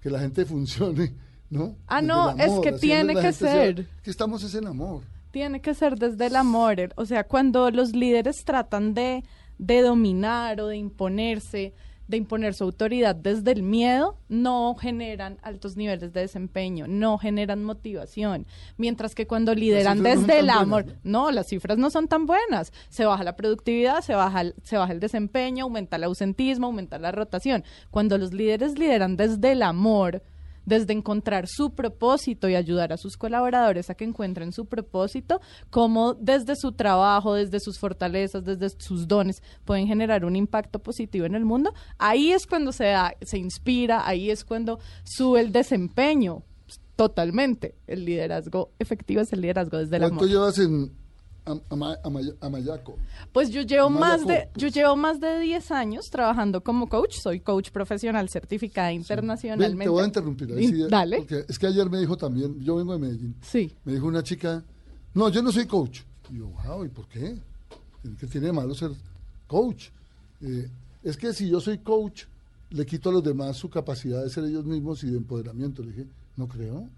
que 0.00 0.10
la 0.10 0.20
gente 0.20 0.44
funcione, 0.44 1.14
¿no? 1.50 1.76
Ah, 1.86 1.96
Desde 2.00 2.06
no, 2.08 2.30
es 2.30 2.60
que 2.60 2.72
tiene 2.72 3.14
que 3.14 3.32
sea- 3.32 3.52
ser. 3.52 3.86
que 4.02 4.10
estamos 4.10 4.42
es 4.44 4.54
en 4.54 4.66
amor. 4.66 5.02
Tiene 5.32 5.60
que 5.60 5.74
ser 5.74 5.96
desde 5.98 6.26
el 6.26 6.36
amor. 6.36 6.78
el- 6.78 6.92
O 6.96 7.04
sea, 7.06 7.24
cuando 7.24 7.70
los 7.70 7.92
líderes 7.96 8.44
tratan 8.44 8.94
de, 8.94 9.24
de 9.58 9.82
dominar 9.82 10.60
o 10.60 10.68
de 10.68 10.76
imponerse, 10.76 11.74
de 12.08 12.16
imponer 12.16 12.54
su 12.54 12.64
autoridad 12.64 13.14
desde 13.14 13.52
el 13.52 13.62
miedo, 13.62 14.18
no 14.28 14.74
generan 14.74 15.38
altos 15.42 15.76
niveles 15.76 16.12
de 16.12 16.20
desempeño, 16.20 16.86
no 16.86 17.18
generan 17.18 17.64
motivación. 17.64 18.46
Mientras 18.76 19.14
que 19.14 19.26
cuando 19.26 19.54
lideran 19.54 19.98
no 19.98 20.04
desde 20.04 20.40
el 20.40 20.50
amor, 20.50 20.84
buenas, 20.84 21.04
no, 21.04 21.30
las 21.30 21.48
cifras 21.48 21.78
no 21.78 21.90
son 21.90 22.08
tan 22.08 22.26
buenas. 22.26 22.72
Se 22.88 23.04
baja 23.04 23.24
la 23.24 23.36
productividad, 23.36 24.02
se 24.02 24.14
baja 24.14 24.42
el, 24.42 24.54
se 24.62 24.76
baja 24.76 24.92
el 24.92 25.00
desempeño, 25.00 25.64
aumenta 25.64 25.96
el 25.96 26.04
ausentismo, 26.04 26.66
aumenta 26.66 26.98
la 26.98 27.12
rotación. 27.12 27.64
Cuando 27.90 28.18
los 28.18 28.32
líderes 28.32 28.78
lideran 28.78 29.16
desde 29.16 29.52
el 29.52 29.62
amor, 29.62 30.22
desde 30.64 30.92
encontrar 30.92 31.46
su 31.48 31.74
propósito 31.74 32.48
y 32.48 32.54
ayudar 32.54 32.92
a 32.92 32.96
sus 32.96 33.16
colaboradores 33.16 33.90
a 33.90 33.94
que 33.94 34.04
encuentren 34.04 34.52
su 34.52 34.66
propósito, 34.66 35.40
como 35.70 36.14
desde 36.14 36.56
su 36.56 36.72
trabajo, 36.72 37.34
desde 37.34 37.60
sus 37.60 37.78
fortalezas, 37.78 38.44
desde 38.44 38.70
sus 38.78 39.08
dones 39.08 39.42
pueden 39.64 39.86
generar 39.86 40.24
un 40.24 40.36
impacto 40.36 40.78
positivo 40.78 41.26
en 41.26 41.34
el 41.34 41.44
mundo, 41.44 41.72
ahí 41.98 42.32
es 42.32 42.46
cuando 42.46 42.72
se 42.72 42.84
da, 42.84 43.14
se 43.22 43.38
inspira, 43.38 44.06
ahí 44.06 44.30
es 44.30 44.44
cuando 44.44 44.78
sube 45.04 45.40
el 45.40 45.52
desempeño 45.52 46.42
totalmente. 46.96 47.74
El 47.86 48.04
liderazgo 48.04 48.70
efectivo 48.78 49.20
es 49.20 49.32
el 49.32 49.40
liderazgo 49.40 49.78
desde 49.78 49.96
el 49.96 50.02
¿Cuánto 50.02 50.26
llevas 50.26 50.58
en 50.58 50.92
Ama- 51.68 51.98
Amaya- 52.02 52.34
Amayaco? 52.40 52.96
Pues 53.32 53.50
yo 53.50 53.62
llevo 53.62 53.90
más 53.90 54.26
de 54.26 54.48
yo 54.56 54.68
llevo 54.68 54.96
más 54.96 55.20
de 55.20 55.40
10 55.40 55.70
años 55.72 56.06
trabajando 56.10 56.62
como 56.62 56.88
coach, 56.88 57.16
soy 57.22 57.40
coach 57.40 57.70
profesional 57.70 58.28
certificada 58.30 58.88
Ven, 58.88 58.96
internacionalmente. 58.96 59.84
te 59.84 59.88
voy 59.90 60.02
a 60.02 60.06
interrumpir. 60.06 60.52
ahí 60.52 60.64
Y- 60.64 60.68
sí, 60.68 60.82
Dale. 60.88 61.18
Porque 61.18 61.44
es 61.48 61.58
que 61.58 61.66
ayer 61.66 61.90
me 61.90 61.98
dijo 61.98 62.16
también, 62.16 62.58
yo 62.60 62.76
vengo 62.76 62.94
de 62.94 62.98
Medellín, 62.98 63.34
Sí. 63.42 63.70
me 63.84 63.92
dijo 63.92 64.06
una 64.06 64.22
chica, 64.22 64.62
no, 65.12 65.28
yo 65.28 65.42
no 65.42 65.52
soy 65.52 65.66
coach. 65.66 66.00
Y 66.30 66.38
yo, 66.38 66.48
wow, 66.48 66.84
¿y 66.84 66.88
por 66.88 67.06
qué? 67.08 67.36
¿Qué 68.18 68.26
tiene 68.26 68.46
de 68.48 68.52
malo 68.54 68.74
ser 68.74 68.90
coach? 69.46 69.88
Eh, 70.40 70.68
es 71.02 71.16
que 71.16 71.32
si 71.34 71.48
yo 71.50 71.60
soy 71.60 71.78
coach, 71.78 72.24
le 72.70 72.86
quito 72.86 73.10
a 73.10 73.12
los 73.12 73.22
demás 73.22 73.56
su 73.58 73.68
capacidad 73.68 74.22
de 74.22 74.30
ser 74.30 74.44
ellos 74.44 74.64
mismos 74.64 75.04
y 75.04 75.10
de 75.10 75.18
empoderamiento. 75.18 75.82
Le 75.82 75.90
dije, 75.90 76.06
no 76.36 76.48
creo. 76.48 76.88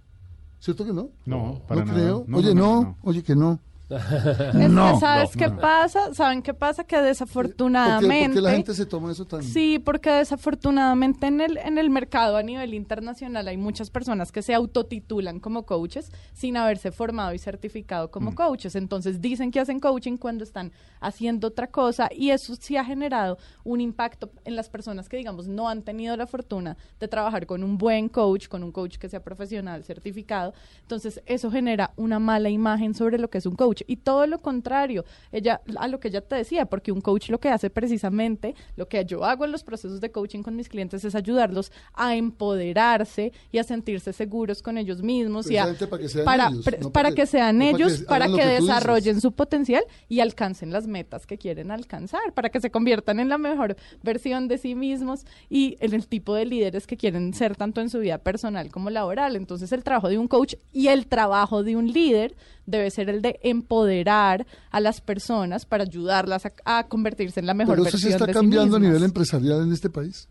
¿Cierto 0.61 0.85
que 0.87 0.93
no? 0.93 1.11
No, 1.27 1.61
para 1.69 1.81
no 1.81 1.87
nada. 1.87 1.99
creo. 2.01 2.25
No, 2.27 2.39
oye, 2.39 2.55
no, 2.55 2.61
no, 2.61 2.75
no, 2.75 2.83
no. 2.83 2.97
oye, 3.03 3.23
que 3.23 3.35
no. 3.37 3.59
Que 4.57 4.99
¿sabes 5.01 5.37
qué 5.37 5.49
pasa? 5.49 6.13
¿Saben 6.13 6.43
qué 6.43 6.53
pasa? 6.55 6.85
Que 6.85 6.97
¿Por 6.97 7.03
qué, 7.03 7.09
desafortunadamente... 7.09 8.29
por 8.29 8.35
qué 8.35 8.41
la 8.41 8.51
gente 8.51 8.75
se 8.75 8.87
toma 8.87 9.13
eso 9.13 9.25
tan...? 9.27 9.43
Sí, 9.43 9.79
porque 9.79 10.11
desafortunadamente 10.11 11.27
en 11.27 11.41
el, 11.41 11.57
en 11.59 11.79
el 11.79 11.91
mercado 11.91 12.37
a 12.37 12.43
nivel 12.43 12.75
internacional 12.75 13.47
hay 13.47 13.57
muchas 13.57 13.91
personas 13.91 14.33
que 14.33 14.43
se 14.43 14.55
autotitulan 14.55 15.41
como 15.41 15.65
coaches 15.65 16.11
sin 16.33 16.57
haberse 16.57 16.91
formado 16.91 17.33
y 17.33 17.39
certificado 17.39 18.11
como 18.11 18.35
coaches. 18.35 18.75
Entonces 18.75 19.21
dicen 19.21 19.51
que 19.51 19.61
hacen 19.61 19.79
coaching 19.79 20.17
cuando 20.17 20.43
están 20.43 20.73
haciendo 21.01 21.49
otra 21.49 21.69
cosa 21.69 22.09
y 22.15 22.31
eso 22.31 22.57
sí 22.57 22.77
ha 22.77 22.85
generado 22.85 23.39
un 23.63 23.81
impacto 23.81 24.31
en 24.45 24.57
las 24.57 24.69
personas 24.69 25.09
que, 25.09 25.17
digamos, 25.17 25.47
no 25.47 25.69
han 25.69 25.83
tenido 25.83 26.17
la 26.17 26.27
fortuna 26.27 26.77
de 26.99 27.09
trabajar 27.09 27.47
con 27.47 27.63
un 27.63 27.79
buen 27.79 28.09
coach, 28.09 28.49
con 28.49 28.63
un 28.63 28.73
coach 28.73 28.97
que 28.97 29.09
sea 29.09 29.23
profesional, 29.23 29.85
certificado. 29.85 30.55
Entonces 30.83 31.23
eso 31.27 31.51
genera 31.51 31.93
una 31.97 32.19
mala 32.19 32.49
imagen 32.49 32.95
sobre 32.95 33.19
lo 33.19 33.29
que 33.29 33.39
es 33.39 33.47
un 33.47 33.55
coach. 33.55 33.76
Coach. 33.77 33.83
Y 33.87 33.97
todo 33.97 34.27
lo 34.27 34.39
contrario, 34.41 35.05
ella 35.33 35.61
a 35.77 35.89
lo 35.89 36.01
que 36.01 36.09
ella 36.09 36.21
te 36.21 36.37
decía, 36.37 36.67
porque 36.67 36.93
un 36.93 37.01
coach 37.01 37.29
lo 37.31 37.39
que 37.39 37.49
hace 37.49 37.71
precisamente, 37.71 38.55
lo 38.77 38.89
que 38.89 39.05
yo 39.05 39.25
hago 39.25 39.45
en 39.45 39.53
los 39.53 39.63
procesos 39.63 40.01
de 40.01 40.11
coaching 40.11 40.43
con 40.43 40.57
mis 40.57 40.69
clientes 40.69 41.05
es 41.05 41.15
ayudarlos 41.15 41.71
a 41.95 42.15
empoderarse 42.17 43.33
y 43.53 43.59
a 43.59 43.65
sentirse 43.65 44.13
seguros 44.13 44.63
con 44.63 44.79
ellos 44.79 45.03
mismos 45.03 45.51
y 45.51 45.57
a- 45.57 45.67
para 45.89 45.99
que 46.03 46.09
sean 46.09 46.25
para, 46.25 46.49
ellos, 46.49 46.65
pre- 46.65 46.79
no 46.79 46.91
para 46.91 47.07
para 47.07 47.15
que 47.15 47.27
sean 47.27 47.59
no 47.59 47.65
para 47.65 47.77
que 47.77 47.83
ellos, 47.85 48.03
para 48.03 48.27
que, 48.27 48.47
desarrollen 48.63 49.21
su 49.21 49.33
potencial 49.33 49.85
y 50.09 50.21
alcancen 50.21 50.73
las 50.73 50.87
metas 50.87 51.27
que 51.27 51.39
quieren 51.39 51.71
alcanzar, 51.71 52.33
para 52.35 52.49
que 52.51 52.61
se 52.61 52.71
conviertan 52.71 53.21
en 53.21 53.29
la 53.29 53.39
mejor 53.39 53.77
versión 54.03 54.49
de 54.49 54.59
sí 54.59 54.75
mismos 54.75 55.25
y 55.49 55.77
en 55.81 55.95
el 55.95 56.07
tipo 56.09 56.35
de 56.35 56.47
líderes 56.47 56.87
que 56.87 56.97
quieren 56.97 57.35
ser 57.35 57.57
tanto 57.57 57.81
en 57.81 57.91
su 57.91 57.99
vida 57.99 58.19
personal 58.19 58.71
como 58.71 58.91
laboral. 58.91 59.37
Entonces 59.37 59.71
el 59.73 59.85
trabajo 59.85 60.09
de 60.09 60.19
un 60.19 60.29
coach 60.29 60.55
y 60.73 60.89
el 60.89 61.07
trabajo 61.07 61.63
de 61.63 61.77
un 61.77 61.93
líder 61.93 62.35
debe 62.67 62.91
ser 62.91 63.09
el 63.09 63.23
de 63.23 63.39
empoderar 63.43 64.47
a 64.71 64.81
las 64.81 65.01
personas 65.01 65.65
para 65.65 65.85
ayudarlas 65.85 66.47
a, 66.47 66.53
a 66.65 66.89
convertirse 66.89 67.41
en 67.41 67.47
la 67.47 67.55
mejor 67.55 67.77
Pero 67.77 67.87
eso 67.89 67.93
versión 67.95 68.11
sí 68.11 68.13
está 68.15 68.27
de 68.27 68.33
cambiando 68.33 68.77
a 68.77 68.79
sí 68.79 68.83
nivel 68.83 68.95
mismas. 68.95 69.09
empresarial 69.11 69.63
en 69.63 69.73
este 69.73 69.89
país. 69.91 70.29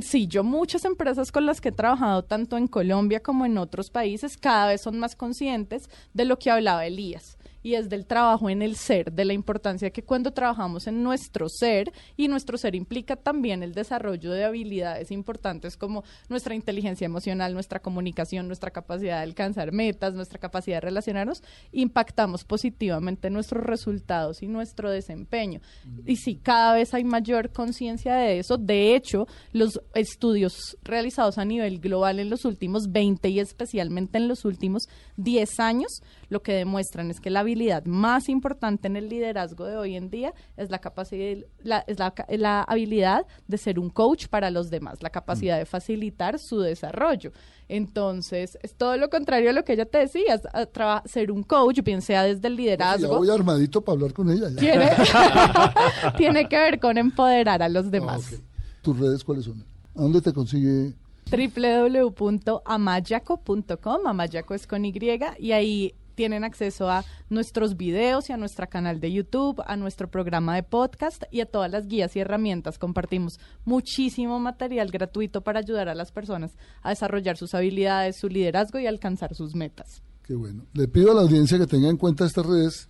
Sí, 0.00 0.26
yo 0.28 0.44
muchas 0.44 0.84
empresas 0.84 1.30
con 1.30 1.44
las 1.46 1.60
que 1.60 1.68
he 1.68 1.72
trabajado 1.72 2.24
tanto 2.24 2.56
en 2.56 2.68
Colombia 2.68 3.20
como 3.20 3.44
en 3.46 3.58
otros 3.58 3.90
países 3.90 4.36
cada 4.38 4.68
vez 4.68 4.80
son 4.80 4.98
más 4.98 5.14
conscientes 5.14 5.88
de 6.14 6.24
lo 6.24 6.38
que 6.38 6.50
hablaba 6.50 6.86
Elías 6.86 7.37
y 7.68 7.74
es 7.74 7.90
del 7.90 8.06
trabajo 8.06 8.48
en 8.48 8.62
el 8.62 8.76
ser, 8.76 9.12
de 9.12 9.26
la 9.26 9.34
importancia 9.34 9.90
que 9.90 10.02
cuando 10.02 10.30
trabajamos 10.30 10.86
en 10.86 11.02
nuestro 11.02 11.50
ser 11.50 11.92
y 12.16 12.26
nuestro 12.26 12.56
ser 12.56 12.74
implica 12.74 13.14
también 13.14 13.62
el 13.62 13.74
desarrollo 13.74 14.32
de 14.32 14.44
habilidades 14.44 15.10
importantes 15.10 15.76
como 15.76 16.02
nuestra 16.30 16.54
inteligencia 16.54 17.04
emocional, 17.04 17.52
nuestra 17.52 17.80
comunicación, 17.80 18.46
nuestra 18.46 18.70
capacidad 18.70 19.18
de 19.18 19.24
alcanzar 19.24 19.70
metas, 19.72 20.14
nuestra 20.14 20.38
capacidad 20.38 20.78
de 20.78 20.80
relacionarnos, 20.80 21.42
impactamos 21.70 22.42
positivamente 22.44 23.28
nuestros 23.28 23.62
resultados 23.62 24.42
y 24.42 24.48
nuestro 24.48 24.90
desempeño. 24.90 25.60
Y 26.06 26.16
sí, 26.16 26.36
cada 26.42 26.72
vez 26.72 26.94
hay 26.94 27.04
mayor 27.04 27.52
conciencia 27.52 28.14
de 28.14 28.38
eso. 28.38 28.56
De 28.56 28.96
hecho, 28.96 29.26
los 29.52 29.78
estudios 29.92 30.78
realizados 30.80 31.36
a 31.36 31.44
nivel 31.44 31.80
global 31.80 32.18
en 32.18 32.30
los 32.30 32.46
últimos 32.46 32.90
20 32.90 33.28
y 33.28 33.40
especialmente 33.40 34.16
en 34.16 34.26
los 34.26 34.46
últimos 34.46 34.88
10 35.18 35.60
años, 35.60 36.02
lo 36.30 36.40
que 36.42 36.52
demuestran 36.52 37.10
es 37.10 37.20
que 37.20 37.28
la 37.28 37.40
habilidad 37.40 37.57
más 37.86 38.28
importante 38.28 38.88
en 38.88 38.96
el 38.96 39.08
liderazgo 39.08 39.64
de 39.66 39.76
hoy 39.76 39.96
en 39.96 40.10
día 40.10 40.32
es 40.56 40.70
la 40.70 40.78
capacidad, 40.78 41.44
la, 41.62 41.84
es 41.86 41.98
la, 41.98 42.14
la 42.28 42.62
habilidad 42.62 43.26
de 43.46 43.58
ser 43.58 43.78
un 43.78 43.90
coach 43.90 44.26
para 44.28 44.50
los 44.50 44.70
demás, 44.70 45.02
la 45.02 45.10
capacidad 45.10 45.58
de 45.58 45.66
facilitar 45.66 46.38
su 46.38 46.60
desarrollo. 46.60 47.32
Entonces, 47.68 48.58
es 48.62 48.74
todo 48.74 48.96
lo 48.96 49.10
contrario 49.10 49.50
a 49.50 49.52
lo 49.52 49.62
que 49.64 49.74
ella 49.74 49.84
te 49.86 49.98
decía, 49.98 50.34
es, 50.34 50.42
a 50.52 50.64
traba- 50.66 51.02
ser 51.06 51.30
un 51.30 51.42
coach, 51.42 51.82
bien 51.82 52.00
sea 52.00 52.22
desde 52.24 52.48
el 52.48 52.54
Ya 52.56 52.62
liderazgo, 52.62 53.18
voy 53.18 53.28
armadito 53.30 53.82
para 53.82 53.94
hablar 53.96 54.12
con 54.14 54.30
ella. 54.30 54.48
ya. 54.50 54.56
tiene, 54.58 54.90
tiene 56.16 56.48
que 56.48 56.56
ver 56.56 56.80
con 56.80 56.96
empoderar 56.98 57.62
a 57.62 57.68
los 57.68 57.90
demás. 57.90 58.32
Ah, 58.32 58.36
ok. 58.36 58.42
¿Tus 58.82 58.98
redes 58.98 59.22
cuáles 59.24 59.44
son? 59.44 59.62
¿A 59.94 60.00
dónde 60.02 60.20
te 60.22 60.32
consigue? 60.32 60.94
www.amayaco.com, 61.30 64.06
Amayaco 64.06 64.54
es 64.54 64.66
con 64.66 64.84
Y, 64.84 64.94
y 65.38 65.52
ahí 65.52 65.94
tienen 66.18 66.42
acceso 66.42 66.90
a 66.90 67.04
nuestros 67.30 67.76
videos 67.76 68.28
y 68.28 68.32
a 68.32 68.36
nuestro 68.36 68.68
canal 68.68 68.98
de 68.98 69.12
YouTube, 69.12 69.62
a 69.64 69.76
nuestro 69.76 70.10
programa 70.10 70.56
de 70.56 70.64
podcast 70.64 71.22
y 71.30 71.42
a 71.42 71.46
todas 71.46 71.70
las 71.70 71.86
guías 71.86 72.16
y 72.16 72.18
herramientas. 72.18 72.76
Compartimos 72.76 73.38
muchísimo 73.64 74.40
material 74.40 74.90
gratuito 74.90 75.42
para 75.42 75.60
ayudar 75.60 75.88
a 75.88 75.94
las 75.94 76.10
personas 76.10 76.56
a 76.82 76.88
desarrollar 76.90 77.36
sus 77.36 77.54
habilidades, 77.54 78.18
su 78.18 78.28
liderazgo 78.28 78.80
y 78.80 78.88
alcanzar 78.88 79.36
sus 79.36 79.54
metas. 79.54 80.02
Qué 80.24 80.34
bueno. 80.34 80.64
Le 80.72 80.88
pido 80.88 81.12
a 81.12 81.14
la 81.14 81.20
audiencia 81.20 81.56
que 81.56 81.68
tenga 81.68 81.88
en 81.88 81.96
cuenta 81.96 82.26
estas 82.26 82.44
redes 82.44 82.88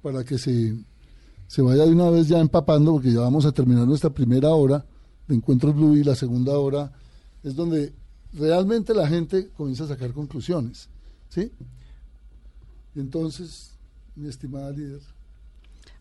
para 0.00 0.22
que 0.22 0.38
se, 0.38 0.76
se 1.48 1.62
vaya 1.62 1.84
de 1.84 1.90
una 1.90 2.08
vez 2.08 2.28
ya 2.28 2.38
empapando, 2.38 2.92
porque 2.92 3.10
ya 3.12 3.18
vamos 3.18 3.46
a 3.46 3.50
terminar 3.50 3.84
nuestra 3.84 4.10
primera 4.10 4.50
hora 4.50 4.86
de 5.26 5.34
Encuentros 5.34 5.74
Blue 5.74 5.96
y 5.96 6.04
la 6.04 6.14
segunda 6.14 6.56
hora 6.56 6.92
es 7.42 7.56
donde 7.56 7.92
realmente 8.32 8.94
la 8.94 9.08
gente 9.08 9.48
comienza 9.56 9.82
a 9.82 9.88
sacar 9.88 10.12
conclusiones. 10.12 10.88
¿Sí? 11.30 11.50
Entonces, 12.94 13.78
mi 14.16 14.28
estimada 14.28 14.70
líder, 14.70 15.00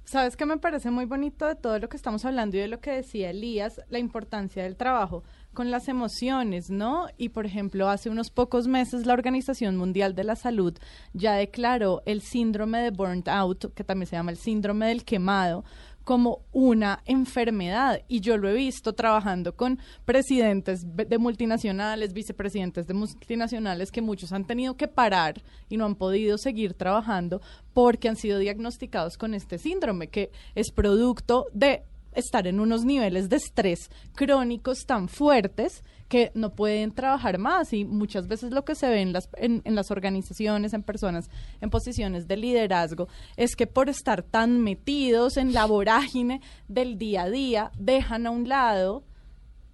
¿Sabes 0.10 0.36
qué 0.36 0.48
me 0.48 0.58
parece 0.58 0.89
muy 0.89 1.05
bonito 1.05 1.46
de 1.46 1.53
todo 1.53 1.77
lo 1.77 1.88
que 1.88 1.96
estamos 1.96 2.25
hablando 2.25 2.58
y 2.58 2.62
de 2.62 2.67
lo 2.67 2.79
que 2.79 2.89
decía 2.89 3.29
Elías? 3.29 3.79
La 3.89 4.00
importancia 4.00 4.63
del 4.63 4.75
trabajo 4.75 5.24
con 5.53 5.69
las 5.69 5.88
emociones, 5.88 6.72
¿no? 6.72 7.05
Y 7.15 7.29
por 7.29 7.46
ejemplo, 7.46 7.89
hace 7.89 8.10
unos 8.10 8.31
pocos 8.31 8.67
meses 8.67 9.05
la 9.05 9.13
Organización 9.13 9.77
Mundial 9.77 10.15
de 10.15 10.24
la 10.24 10.36
Salud 10.36 10.75
ya 11.13 11.34
declaró 11.34 12.01
el 12.08 12.22
síndrome 12.22 12.79
de 12.79 12.89
burnt 12.89 13.27
out, 13.27 13.72
que 13.75 13.84
también 13.84 14.08
se 14.08 14.15
llama 14.15 14.31
el 14.31 14.38
síndrome 14.38 14.88
del 14.88 15.05
quemado, 15.05 15.63
como 16.09 16.39
una 16.51 17.03
enfermedad. 17.05 18.01
Y 18.07 18.22
yo 18.22 18.37
lo 18.37 18.50
he 18.50 18.53
visto 18.55 18.93
trabajando 18.93 19.55
con 19.55 19.77
presidentes 20.05 20.83
de 20.95 21.17
multinacionales, 21.19 22.13
vicepresidentes 22.13 22.87
de 22.87 22.95
multinacionales, 22.95 23.91
que 23.91 24.01
muchos 24.01 24.31
han 24.31 24.48
tenido 24.48 24.75
que 24.75 24.87
parar 24.87 25.43
y 25.69 25.77
no 25.77 25.85
han 25.85 25.93
podido 25.93 26.39
seguir 26.39 26.74
trabajando 26.74 27.41
porque 27.75 28.09
han 28.09 28.15
sido 28.15 28.39
diagnosticados 28.39 29.19
con 29.19 29.35
este 29.35 29.59
síndrome, 29.59 30.07
que 30.07 30.31
es 30.55 30.72
producto 30.72 31.45
de 31.53 31.83
estar 32.13 32.48
en 32.48 32.59
unos 32.59 32.85
niveles 32.85 33.29
de 33.29 33.37
estrés 33.37 33.89
crónicos 34.15 34.85
tan 34.85 35.09
fuertes 35.09 35.83
que 36.07 36.31
no 36.33 36.55
pueden 36.55 36.91
trabajar 36.91 37.37
más. 37.37 37.72
Y 37.72 37.85
muchas 37.85 38.27
veces 38.27 38.51
lo 38.51 38.65
que 38.65 38.75
se 38.75 38.89
ve 38.89 39.01
en 39.01 39.13
las, 39.13 39.29
en, 39.37 39.61
en 39.63 39.75
las 39.75 39.91
organizaciones, 39.91 40.74
en 40.74 40.83
personas 40.83 41.29
en 41.61 41.69
posiciones 41.69 42.27
de 42.27 42.37
liderazgo, 42.37 43.07
es 43.37 43.55
que 43.55 43.67
por 43.67 43.89
estar 43.89 44.24
tan 44.24 44.61
metidos 44.61 45.37
en 45.37 45.53
la 45.53 45.65
vorágine 45.65 46.41
del 46.67 46.98
día 46.98 47.24
a 47.24 47.29
día, 47.29 47.72
dejan 47.77 48.27
a 48.27 48.31
un 48.31 48.50
lado 48.50 49.03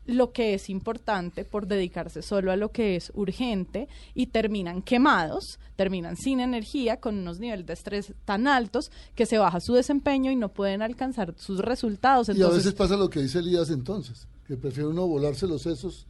lo 0.05 0.31
que 0.31 0.53
es 0.53 0.69
importante 0.69 1.45
por 1.45 1.67
dedicarse 1.67 2.21
solo 2.21 2.51
a 2.51 2.55
lo 2.55 2.71
que 2.71 2.95
es 2.95 3.11
urgente 3.15 3.87
y 4.13 4.27
terminan 4.27 4.81
quemados, 4.81 5.59
terminan 5.75 6.17
sin 6.17 6.39
energía, 6.39 6.99
con 6.99 7.17
unos 7.17 7.39
niveles 7.39 7.65
de 7.65 7.73
estrés 7.73 8.13
tan 8.25 8.47
altos 8.47 8.91
que 9.15 9.25
se 9.25 9.37
baja 9.37 9.59
su 9.59 9.73
desempeño 9.73 10.31
y 10.31 10.35
no 10.35 10.49
pueden 10.49 10.81
alcanzar 10.81 11.33
sus 11.37 11.59
resultados. 11.59 12.29
y 12.29 12.41
a 12.41 12.47
veces 12.47 12.73
pasa 12.73 12.97
lo 12.97 13.09
que 13.09 13.21
dice 13.21 13.39
Elías 13.39 13.69
entonces, 13.69 14.27
que 14.47 14.57
prefiere 14.57 14.89
uno 14.89 15.07
volarse 15.07 15.47
los 15.47 15.63
sesos 15.63 16.07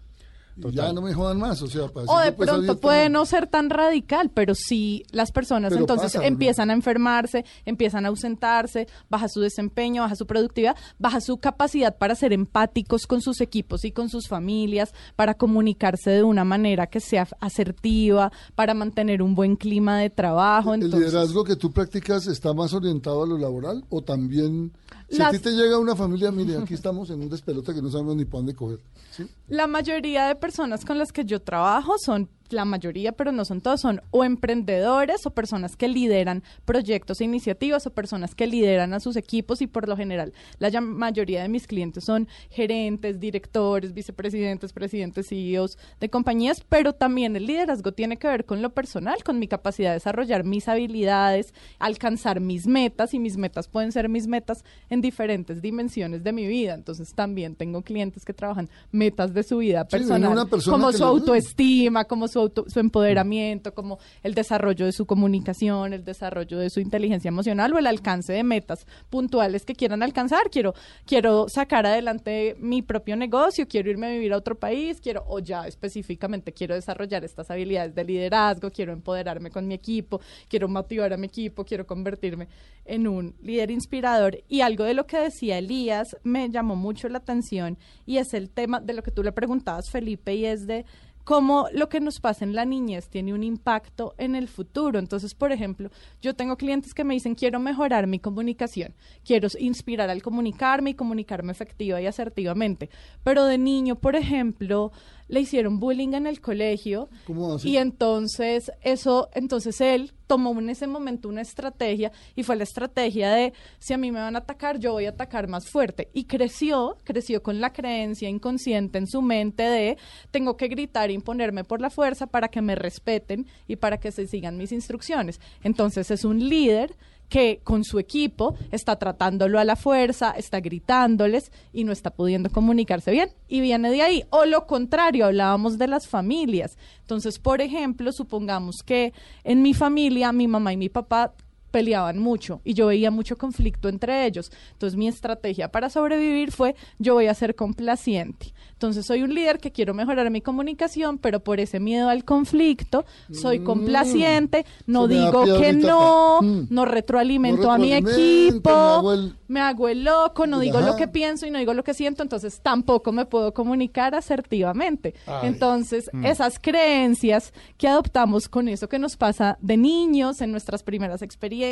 ya 0.71 0.93
no 0.93 1.01
me 1.01 1.13
jodan 1.13 1.39
más. 1.39 1.61
O 1.61 1.67
sea, 1.67 1.87
para 1.87 2.05
o 2.11 2.19
de 2.19 2.31
pues, 2.31 2.49
pronto 2.49 2.79
puede 2.79 3.09
no 3.09 3.25
ser 3.25 3.47
tan 3.47 3.69
radical, 3.69 4.31
pero 4.33 4.53
sí 4.55 5.03
las 5.11 5.31
personas 5.31 5.69
Pero 5.69 5.81
entonces 5.81 6.13
pasa, 6.13 6.19
¿no? 6.19 6.25
empiezan 6.25 6.69
a 6.69 6.73
enfermarse, 6.73 7.45
empiezan 7.65 8.05
a 8.05 8.09
ausentarse, 8.09 8.87
baja 9.09 9.27
su 9.27 9.41
desempeño, 9.41 10.03
baja 10.03 10.15
su 10.15 10.25
productividad, 10.25 10.75
baja 10.99 11.21
su 11.21 11.37
capacidad 11.37 11.97
para 11.97 12.15
ser 12.15 12.33
empáticos 12.33 13.07
con 13.07 13.21
sus 13.21 13.41
equipos 13.41 13.85
y 13.85 13.91
con 13.91 14.09
sus 14.09 14.27
familias, 14.27 14.93
para 15.15 15.33
comunicarse 15.33 16.11
de 16.11 16.23
una 16.23 16.43
manera 16.43 16.87
que 16.87 16.99
sea 16.99 17.27
asertiva, 17.39 18.31
para 18.55 18.73
mantener 18.73 19.21
un 19.21 19.35
buen 19.35 19.55
clima 19.55 19.99
de 19.99 20.09
trabajo. 20.09 20.73
¿El 20.73 20.83
Entonces, 20.83 21.11
liderazgo 21.11 21.43
que 21.43 21.55
tú 21.55 21.71
practicas 21.71 22.27
está 22.27 22.53
más 22.53 22.73
orientado 22.73 23.23
a 23.23 23.27
lo 23.27 23.37
laboral 23.37 23.83
o 23.89 24.01
también... 24.01 24.71
Si 25.09 25.21
a 25.21 25.29
ti 25.29 25.39
te 25.39 25.51
llega 25.51 25.77
una 25.77 25.95
familia, 25.95 26.31
mire, 26.31 26.57
aquí 26.57 26.73
estamos 26.73 27.09
en 27.09 27.21
un 27.21 27.29
despelote 27.29 27.73
que 27.73 27.81
no 27.81 27.89
sabemos 27.89 28.15
ni 28.15 28.25
para 28.25 28.39
dónde 28.39 28.55
coger. 28.55 28.79
¿sí? 29.11 29.27
La 29.47 29.67
mayoría 29.67 30.27
de 30.27 30.35
personas 30.35 30.83
con 30.83 30.97
las 30.97 31.11
que 31.11 31.25
yo 31.25 31.41
trabajo 31.41 31.97
son, 31.97 32.29
la 32.49 32.65
mayoría, 32.65 33.11
pero 33.11 33.31
no 33.31 33.45
son 33.45 33.61
todos, 33.61 33.81
son 33.81 34.01
o 34.11 34.23
emprendedores 34.23 35.25
o 35.25 35.31
personas 35.31 35.75
que 35.75 35.87
lideran 35.87 36.43
proyectos 36.65 37.21
e 37.21 37.25
iniciativas 37.25 37.85
o 37.87 37.93
personas 37.93 38.35
que 38.35 38.47
lideran 38.47 38.93
a 38.93 38.99
sus 38.99 39.15
equipos 39.15 39.61
y 39.61 39.67
por 39.67 39.87
lo 39.87 39.97
general 39.97 40.33
la 40.59 40.81
mayoría 40.81 41.41
de 41.41 41.49
mis 41.49 41.67
clientes 41.67 42.03
son 42.03 42.27
gerentes, 42.49 43.19
directores, 43.19 43.93
vicepresidentes, 43.93 44.73
presidentes, 44.73 45.27
CEOs 45.27 45.77
de 45.99 46.09
compañías, 46.09 46.63
pero 46.67 46.93
también 46.93 47.35
el 47.35 47.45
liderazgo 47.45 47.91
tiene 47.91 48.17
que 48.17 48.27
ver 48.27 48.45
con 48.45 48.61
lo 48.61 48.71
personal, 48.71 49.23
con 49.23 49.39
mi 49.39 49.47
capacidad 49.47 49.89
de 49.89 49.95
desarrollar 49.95 50.43
mis 50.43 50.67
habilidades, 50.67 51.53
alcanzar 51.79 52.39
mis 52.39 52.67
metas 52.67 53.13
y 53.13 53.19
mis 53.19 53.37
metas 53.37 53.67
pueden 53.67 53.91
ser 53.91 54.09
mis 54.09 54.27
metas 54.27 54.63
en 54.89 55.01
diferentes 55.01 55.61
dimensiones 55.61 56.23
de 56.23 56.31
mi 56.31 56.47
vida. 56.47 56.73
Entonces 56.73 57.13
también 57.13 57.55
tengo 57.55 57.81
clientes 57.81 58.25
que 58.25 58.33
trabajan 58.33 58.69
metas 58.91 59.33
de 59.33 59.43
su 59.43 59.57
vida 59.57 59.85
Sí, 59.89 59.97
personal, 59.97 60.31
una 60.31 60.45
persona 60.45 60.77
como 60.77 60.91
su 60.91 61.03
autoestima, 61.03 62.05
como 62.05 62.27
su, 62.27 62.34
auto- 62.39 62.65
su 62.67 62.79
empoderamiento, 62.79 63.73
como 63.73 63.99
el 64.23 64.33
desarrollo 64.33 64.85
de 64.85 64.91
su 64.91 65.05
comunicación, 65.05 65.93
el 65.93 66.03
desarrollo 66.03 66.57
de 66.59 66.69
su 66.69 66.79
inteligencia 66.79 67.29
emocional 67.29 67.73
o 67.73 67.77
el 67.77 67.87
alcance 67.87 68.33
de 68.33 68.43
metas 68.43 68.85
puntuales 69.09 69.65
que 69.65 69.75
quieran 69.75 70.03
alcanzar. 70.03 70.49
Quiero, 70.51 70.73
quiero 71.05 71.47
sacar 71.49 71.85
adelante 71.85 72.55
mi 72.59 72.81
propio 72.81 73.15
negocio, 73.15 73.67
quiero 73.67 73.89
irme 73.89 74.07
a 74.07 74.11
vivir 74.11 74.33
a 74.33 74.37
otro 74.37 74.55
país, 74.57 74.99
quiero, 75.01 75.23
o 75.27 75.39
ya 75.39 75.67
específicamente 75.67 76.51
quiero 76.53 76.75
desarrollar 76.75 77.23
estas 77.23 77.49
habilidades 77.51 77.95
de 77.95 78.03
liderazgo, 78.03 78.71
quiero 78.71 78.93
empoderarme 78.93 79.49
con 79.49 79.67
mi 79.67 79.73
equipo, 79.73 80.19
quiero 80.49 80.67
motivar 80.67 81.13
a 81.13 81.17
mi 81.17 81.27
equipo, 81.27 81.63
quiero 81.65 81.85
convertirme 81.85 82.47
en 82.85 83.07
un 83.07 83.35
líder 83.41 83.71
inspirador. 83.71 84.43
Y 84.47 84.61
algo 84.61 84.83
de 84.83 84.93
lo 84.93 85.05
que 85.05 85.17
decía 85.19 85.57
Elías 85.57 86.15
me 86.23 86.49
llamó 86.49 86.75
mucho 86.75 87.09
la 87.09 87.17
atención 87.19 87.77
y 88.05 88.17
es 88.17 88.33
el 88.33 88.49
tema 88.49 88.79
de 88.79 88.93
lo 88.93 89.03
que 89.03 89.11
tú 89.11 89.23
le 89.23 89.31
preguntabas, 89.31 89.89
Felipe, 89.89 90.35
y 90.35 90.45
es 90.45 90.67
de 90.67 90.85
cómo 91.25 91.67
lo 91.73 91.89
que 91.89 91.99
nos 91.99 92.21
pasa 92.21 92.45
en 92.45 92.55
la 92.55 92.63
niñez 92.63 93.09
tiene 93.09 93.33
un 93.33 93.43
impacto 93.43 94.13
en 94.17 94.35
el 94.35 94.47
futuro. 94.47 94.99
Entonces, 94.99 95.33
por 95.33 95.51
ejemplo, 95.51 95.89
yo 96.21 96.35
tengo 96.35 96.55
clientes 96.55 96.93
que 96.93 97.03
me 97.03 97.15
dicen, 97.15 97.35
quiero 97.35 97.59
mejorar 97.59 98.07
mi 98.07 98.19
comunicación, 98.19 98.93
quiero 99.25 99.49
inspirar 99.59 100.09
al 100.09 100.21
comunicarme 100.21 100.91
y 100.91 100.93
comunicarme 100.93 101.51
efectiva 101.51 101.99
y 101.99 102.05
asertivamente. 102.05 102.89
Pero 103.23 103.45
de 103.45 103.57
niño, 103.57 103.95
por 103.95 104.15
ejemplo, 104.15 104.91
le 105.27 105.39
hicieron 105.39 105.79
bullying 105.79 106.13
en 106.13 106.27
el 106.27 106.41
colegio 106.41 107.09
¿Cómo 107.25 107.57
y 107.63 107.77
entonces 107.77 108.71
eso, 108.81 109.29
entonces 109.33 109.81
él 109.81 110.13
tomó 110.27 110.57
en 110.59 110.69
ese 110.69 110.87
momento 110.87 111.29
una 111.29 111.41
estrategia 111.41 112.11
y 112.35 112.43
fue 112.43 112.55
la 112.55 112.63
estrategia 112.63 113.31
de 113.31 113.53
si 113.79 113.93
a 113.93 113.97
mí 113.97 114.11
me 114.11 114.19
van 114.19 114.35
a 114.35 114.39
atacar, 114.39 114.79
yo 114.79 114.93
voy 114.93 115.05
a 115.05 115.09
atacar 115.09 115.47
más 115.47 115.67
fuerte. 115.67 116.09
Y 116.13 116.25
creció, 116.25 116.97
creció 117.03 117.43
con 117.43 117.61
la 117.61 117.73
creencia 117.73 118.29
inconsciente 118.29 118.97
en 118.97 119.07
su 119.07 119.21
mente 119.21 119.63
de 119.63 119.97
tengo 120.31 120.57
que 120.57 120.67
gritar 120.67 121.09
e 121.09 121.13
imponerme 121.13 121.63
por 121.63 121.81
la 121.81 121.89
fuerza 121.89 122.27
para 122.27 122.47
que 122.47 122.61
me 122.61 122.75
respeten 122.75 123.47
y 123.67 123.75
para 123.75 123.99
que 123.99 124.11
se 124.11 124.27
sigan 124.27 124.57
mis 124.57 124.71
instrucciones. 124.71 125.39
Entonces 125.63 126.09
es 126.11 126.25
un 126.25 126.49
líder 126.49 126.95
que 127.29 127.59
con 127.63 127.83
su 127.83 127.99
equipo 127.99 128.55
está 128.71 128.97
tratándolo 128.97 129.59
a 129.59 129.63
la 129.63 129.75
fuerza, 129.75 130.31
está 130.31 130.59
gritándoles 130.59 131.51
y 131.73 131.83
no 131.83 131.91
está 131.91 132.11
pudiendo 132.11 132.49
comunicarse 132.49 133.11
bien. 133.11 133.29
Y 133.47 133.61
viene 133.61 133.89
de 133.91 134.01
ahí. 134.01 134.23
O 134.29 134.45
lo 134.45 134.67
contrario, 134.67 135.25
hablábamos 135.25 135.77
de 135.77 135.87
las 135.87 136.07
familias. 136.07 136.77
Entonces, 137.01 137.39
por 137.39 137.61
ejemplo, 137.61 138.11
supongamos 138.11 138.77
que 138.85 139.13
en 139.43 139.61
mi 139.61 139.73
familia 139.73 140.31
mi 140.31 140.47
mamá 140.47 140.73
y 140.73 140.77
mi 140.77 140.89
papá 140.89 141.33
peleaban 141.75 142.19
mucho 142.19 142.61
y 142.63 142.73
yo 142.73 142.87
veía 142.87 143.11
mucho 143.11 143.37
conflicto 143.37 143.89
entre 143.89 144.25
ellos. 144.25 144.49
Entonces 144.71 144.95
mi 144.97 145.09
estrategia 145.09 145.69
para 145.69 145.89
sobrevivir 145.89 146.53
fue 146.53 146.73
yo 146.99 147.15
voy 147.15 147.27
a 147.27 147.33
ser 147.33 147.53
complaciente. 147.53 148.53
Entonces 148.71 149.05
soy 149.05 149.23
un 149.23 149.33
líder 149.33 149.59
que 149.59 149.71
quiero 149.73 149.93
mejorar 149.93 150.29
mi 150.31 150.39
comunicación, 150.39 151.17
pero 151.17 151.41
por 151.41 151.59
ese 151.59 151.81
miedo 151.81 152.07
al 152.07 152.23
conflicto 152.23 153.03
soy 153.29 153.59
complaciente, 153.59 154.65
no 154.87 155.05
Mm. 155.05 155.09
Me 155.09 155.15
da 155.15 155.25
digo 155.25 155.59
que 155.59 155.73
no, 155.73 156.39
Mm. 156.41 156.67
no 156.69 156.85
retroalimento 156.85 157.63
No 157.63 157.71
a 157.73 157.77
mi 157.77 157.91
equipo, 157.93 158.69
me 158.69 158.75
hago 158.75 159.13
el- 159.13 159.35
me 159.47 159.59
hago 159.61 159.87
el 159.89 160.03
loco, 160.05 160.47
no 160.47 160.59
digo 160.59 160.77
Ajá. 160.79 160.87
lo 160.87 160.95
que 160.95 161.07
pienso 161.09 161.45
y 161.45 161.51
no 161.51 161.59
digo 161.59 161.73
lo 161.73 161.83
que 161.83 161.93
siento, 161.93 162.23
entonces 162.23 162.61
tampoco 162.61 163.11
me 163.11 163.25
puedo 163.25 163.53
comunicar 163.53 164.15
asertivamente. 164.15 165.13
Ay. 165.27 165.47
Entonces, 165.49 166.09
esas 166.23 166.57
creencias 166.59 167.53
que 167.77 167.87
adoptamos 167.87 168.47
con 168.47 168.67
eso 168.69 168.87
que 168.87 168.99
nos 168.99 169.15
pasa 169.17 169.57
de 169.61 169.77
niños 169.77 170.41
en 170.41 170.51
nuestras 170.51 170.83
primeras 170.83 171.21
experiencias, 171.21 171.64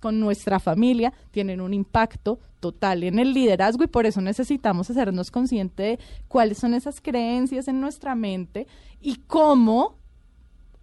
con 0.00 0.20
nuestra 0.20 0.60
familia, 0.60 1.12
tienen 1.30 1.60
un 1.60 1.72
impacto 1.72 2.38
total 2.60 3.04
en 3.04 3.18
el 3.18 3.32
liderazgo 3.32 3.84
y 3.84 3.88
por 3.88 4.06
eso 4.06 4.20
necesitamos 4.20 4.90
hacernos 4.90 5.30
conscientes 5.30 5.98
de 5.98 6.04
cuáles 6.28 6.58
son 6.58 6.74
esas 6.74 7.00
creencias 7.00 7.68
en 7.68 7.80
nuestra 7.80 8.14
mente 8.14 8.66
y 9.00 9.16
cómo 9.26 9.98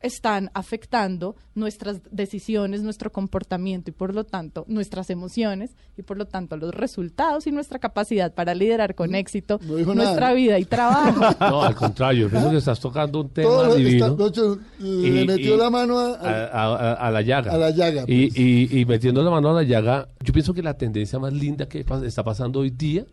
están 0.02 0.50
afectando 0.54 1.36
nuestras 1.56 2.02
decisiones, 2.12 2.82
nuestro 2.82 3.12
comportamiento 3.12 3.90
y 3.90 3.94
por 3.94 4.14
lo 4.16 4.24
tanto 4.24 4.66
nuestras 4.68 5.10
emociones 5.10 5.72
y 5.98 6.02
por 6.02 6.18
lo 6.18 6.26
tanto 6.26 6.58
los 6.58 6.74
resultados 6.74 7.48
y 7.48 7.52
nuestra 7.52 7.80
capacidad 7.80 8.34
para 8.34 8.54
liderar 8.56 8.96
con 8.96 9.14
éxito 9.16 9.60
no 9.64 9.94
nuestra 9.94 10.20
nada. 10.28 10.34
vida 10.34 10.60
y 10.60 10.66
trabajo. 10.66 11.22
No, 11.40 11.62
al 11.64 11.76
contrario, 11.76 12.30
pienso 12.30 12.50
que 12.50 12.58
estás 12.58 12.80
tocando 12.80 13.22
un 13.22 13.30
tema 13.30 13.50
Todo 13.50 13.76
divino. 13.76 14.06
está- 14.26 14.58
le 14.80 15.22
Y- 15.22 15.26
metió 15.28 15.56
y- 15.56 15.58
la 15.58 15.70
mano 15.70 16.00
a, 16.00 16.14
a, 16.16 16.46
a- 16.46 16.76
a- 16.76 16.94
a 16.94 17.12
la 17.12 17.22
llaga. 17.22 17.52
a 17.54 17.58
la 17.58 17.70
llaga, 17.72 18.04
Y, 18.08 18.28
pues. 18.28 18.40
y- 18.40 18.80
y 18.80 18.86
metiendo 18.86 19.22
la 19.24 19.30
mano 19.32 19.50
a 19.50 19.54
la 19.54 19.64
llaga, 19.64 20.08
yo 20.24 20.34
pienso 20.34 20.54
que 20.54 20.64
la 20.64 20.76
tendencia 20.76 21.20
más 21.20 21.34
linda 21.34 21.68
que 21.68 21.86
está 22.06 22.24
pasando 22.24 22.60
hoy 22.62 22.70
día 22.70 23.06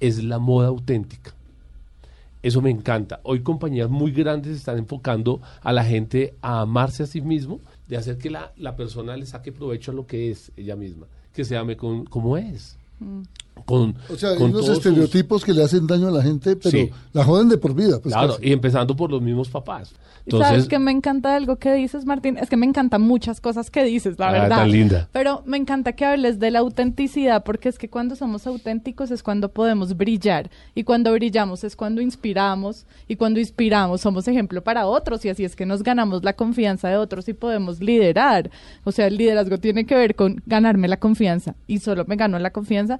es 0.00 0.22
la 0.24 0.38
moda 0.38 0.68
auténtica. 0.68 1.32
Eso 2.44 2.60
me 2.60 2.68
encanta. 2.68 3.20
Hoy 3.22 3.40
compañías 3.40 3.88
muy 3.88 4.12
grandes 4.12 4.58
están 4.58 4.76
enfocando 4.76 5.40
a 5.62 5.72
la 5.72 5.82
gente 5.82 6.34
a 6.42 6.60
amarse 6.60 7.02
a 7.02 7.06
sí 7.06 7.22
mismo, 7.22 7.62
de 7.88 7.96
hacer 7.96 8.18
que 8.18 8.28
la, 8.28 8.52
la 8.58 8.76
persona 8.76 9.16
le 9.16 9.24
saque 9.24 9.50
provecho 9.50 9.92
a 9.92 9.94
lo 9.94 10.06
que 10.06 10.30
es 10.30 10.52
ella 10.54 10.76
misma, 10.76 11.06
que 11.32 11.46
se 11.46 11.56
ame 11.56 11.78
con, 11.78 12.04
como 12.04 12.36
es. 12.36 12.78
Con, 13.66 13.94
O 14.12 14.16
sea, 14.16 14.30
hay 14.30 14.36
con 14.38 14.50
unos 14.50 14.66
sus- 14.66 14.76
estereotipos 14.78 15.44
que 15.44 15.52
le 15.54 15.62
hacen 15.64 15.86
daño 15.86 16.08
a 16.08 16.10
la 16.10 16.22
gente, 16.22 16.54
pero 16.56 16.70
Sí. 16.70 16.90
la 17.12 17.24
joden 17.24 17.48
de 17.48 17.56
por 17.56 17.74
vida. 17.74 17.98
Pues, 18.00 18.12
claro, 18.14 18.34
casi. 18.34 18.48
y 18.48 18.52
empezando 18.52 18.94
por 18.94 19.10
los 19.10 19.22
mismos 19.22 19.48
papás. 19.48 19.92
¿Y 20.26 20.30
¿Sabes 20.30 20.46
Entonces, 20.46 20.68
que 20.68 20.78
me 20.78 20.90
encanta 20.90 21.36
algo 21.36 21.56
que 21.56 21.72
dices, 21.74 22.06
Martín? 22.06 22.38
Es 22.38 22.48
que 22.48 22.56
me 22.56 22.64
encantan 22.66 23.02
muchas 23.02 23.40
cosas 23.42 23.70
que 23.70 23.84
dices, 23.84 24.18
la 24.18 24.28
Ah, 24.28 24.32
verdad. 24.32 24.56
tan 24.58 24.70
linda. 24.72 25.08
Pero 25.12 25.42
me 25.44 25.56
encanta 25.58 25.92
que 25.92 26.04
hables 26.06 26.38
de 26.40 26.50
la 26.50 26.60
autenticidad, 26.60 27.44
porque 27.44 27.68
es 27.68 27.78
que 27.78 27.90
cuando 27.90 28.16
somos 28.16 28.46
auténticos 28.46 29.10
es 29.10 29.22
cuando 29.22 29.50
podemos 29.50 29.96
brillar. 29.98 30.50
Y 30.74 30.84
cuando 30.84 31.12
brillamos 31.12 31.62
es 31.64 31.76
cuando 31.76 32.00
inspiramos. 32.00 32.86
Y 33.06 33.16
cuando 33.16 33.38
inspiramos 33.38 34.00
somos 34.00 34.26
ejemplo 34.26 34.64
para 34.64 34.86
otros. 34.86 35.24
Y 35.26 35.28
así 35.28 35.44
es 35.44 35.56
que 35.56 35.66
nos 35.66 35.82
ganamos 35.82 36.24
la 36.24 36.32
confianza 36.34 36.88
de 36.88 36.96
otros 36.96 37.28
y 37.28 37.34
podemos 37.34 37.80
liderar. 37.80 38.50
O 38.84 38.92
sea, 38.92 39.06
el 39.08 39.18
liderazgo 39.18 39.58
tiene 39.58 39.84
que 39.84 39.94
ver 39.94 40.14
con 40.14 40.42
ganarme 40.46 40.88
la 40.88 40.98
confianza. 40.98 41.54
Y 41.66 41.78
solo 41.80 42.04
me 42.06 42.16
gano 42.16 42.38
la 42.38 42.50
confianza 42.50 42.98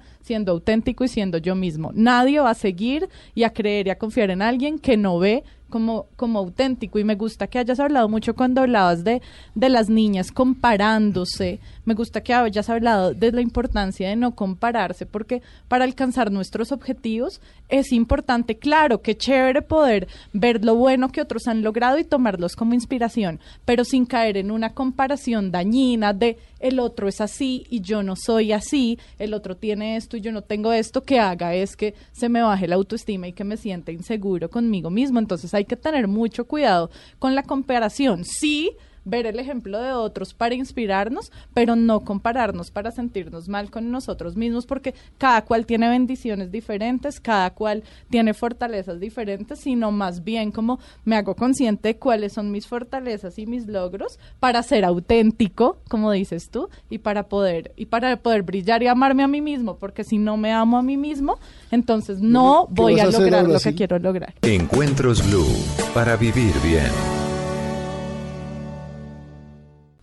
auténtico 0.51 1.03
y 1.03 1.07
siendo 1.07 1.37
yo 1.37 1.55
mismo. 1.55 1.91
Nadie 1.93 2.39
va 2.39 2.51
a 2.51 2.55
seguir 2.55 3.09
y 3.33 3.43
a 3.43 3.51
creer 3.51 3.87
y 3.87 3.89
a 3.89 3.97
confiar 3.97 4.29
en 4.29 4.41
alguien 4.41 4.79
que 4.79 4.97
no 4.97 5.19
ve 5.19 5.43
como, 5.69 6.07
como 6.15 6.39
auténtico 6.39 6.99
y 6.99 7.03
me 7.03 7.15
gusta 7.15 7.47
que 7.47 7.59
hayas 7.59 7.79
hablado 7.79 8.07
mucho 8.07 8.35
cuando 8.35 8.61
hablabas 8.61 9.03
de, 9.03 9.21
de 9.55 9.69
las 9.69 9.89
niñas 9.89 10.31
comparándose, 10.31 11.59
me 11.85 11.93
gusta 11.93 12.21
que 12.21 12.33
hayas 12.33 12.69
hablado 12.69 13.13
de 13.13 13.31
la 13.31 13.41
importancia 13.41 14.07
de 14.09 14.15
no 14.15 14.35
compararse 14.35 15.05
porque 15.05 15.41
para 15.67 15.83
alcanzar 15.83 16.31
nuestros 16.31 16.71
objetivos 16.71 17.41
es 17.67 17.91
importante, 17.91 18.57
claro, 18.57 19.01
que 19.01 19.17
chévere 19.17 19.61
poder 19.61 20.07
ver 20.33 20.63
lo 20.63 20.75
bueno 20.75 21.11
que 21.11 21.21
otros 21.21 21.47
han 21.47 21.63
logrado 21.63 21.97
y 21.97 22.03
tomarlos 22.03 22.55
como 22.55 22.73
inspiración, 22.73 23.39
pero 23.65 23.83
sin 23.83 24.05
caer 24.05 24.37
en 24.37 24.51
una 24.51 24.73
comparación 24.73 25.51
dañina 25.51 26.13
de 26.13 26.37
el 26.67 26.79
otro 26.79 27.07
es 27.07 27.21
así 27.21 27.65
y 27.69 27.81
yo 27.81 28.03
no 28.03 28.15
soy 28.15 28.51
así, 28.51 28.97
el 29.19 29.33
otro 29.33 29.55
tiene 29.55 29.95
esto 29.95 30.17
y 30.17 30.21
yo 30.21 30.31
no 30.31 30.41
tengo 30.41 30.73
esto, 30.73 31.03
que 31.03 31.19
haga 31.19 31.53
es 31.53 31.75
que 31.75 31.93
se 32.11 32.29
me 32.29 32.41
baje 32.41 32.67
la 32.67 32.75
autoestima 32.75 33.27
y 33.27 33.33
que 33.33 33.43
me 33.43 33.57
sienta 33.57 33.91
inseguro 33.91 34.49
conmigo 34.49 34.89
mismo. 34.89 35.19
Entonces 35.19 35.53
hay 35.53 35.65
que 35.65 35.75
tener 35.75 36.07
mucho 36.07 36.45
cuidado 36.45 36.89
con 37.19 37.35
la 37.35 37.43
comparación. 37.43 38.23
Sí, 38.25 38.71
ver 39.05 39.27
el 39.27 39.39
ejemplo 39.39 39.79
de 39.79 39.91
otros 39.91 40.33
para 40.33 40.55
inspirarnos, 40.55 41.31
pero 41.53 41.75
no 41.75 42.01
compararnos 42.01 42.71
para 42.71 42.91
sentirnos 42.91 43.47
mal 43.47 43.71
con 43.71 43.91
nosotros 43.91 44.35
mismos, 44.35 44.65
porque 44.65 44.93
cada 45.17 45.43
cual 45.43 45.65
tiene 45.65 45.87
bendiciones 45.87 46.51
diferentes, 46.51 47.19
cada 47.19 47.51
cual 47.51 47.83
tiene 48.09 48.33
fortalezas 48.33 48.99
diferentes, 48.99 49.59
sino 49.59 49.91
más 49.91 50.23
bien 50.23 50.51
como 50.51 50.79
me 51.05 51.15
hago 51.15 51.35
consciente 51.35 51.89
de 51.89 51.97
cuáles 51.97 52.33
son 52.33 52.51
mis 52.51 52.67
fortalezas 52.67 53.37
y 53.39 53.45
mis 53.45 53.67
logros 53.67 54.19
para 54.39 54.61
ser 54.63 54.85
auténtico, 54.85 55.77
como 55.87 56.11
dices 56.11 56.49
tú, 56.49 56.69
y 56.89 56.97
para 56.97 57.27
poder 57.27 57.71
y 57.77 57.85
para 57.85 58.17
poder 58.17 58.43
brillar 58.43 58.83
y 58.83 58.87
amarme 58.87 59.23
a 59.23 59.27
mí 59.27 59.41
mismo, 59.41 59.77
porque 59.77 60.03
si 60.03 60.17
no 60.17 60.37
me 60.37 60.51
amo 60.51 60.77
a 60.77 60.81
mí 60.81 60.97
mismo, 60.97 61.37
entonces 61.71 62.19
no 62.21 62.67
¿Qué 62.67 62.81
voy 62.81 62.99
a 62.99 63.05
lograr 63.05 63.47
lo 63.47 63.59
que 63.59 63.75
quiero 63.75 63.99
lograr. 63.99 64.33
Encuentros 64.41 65.25
Blue. 65.27 65.45
Para 65.93 66.15
vivir 66.15 66.53
bien. 66.63 67.24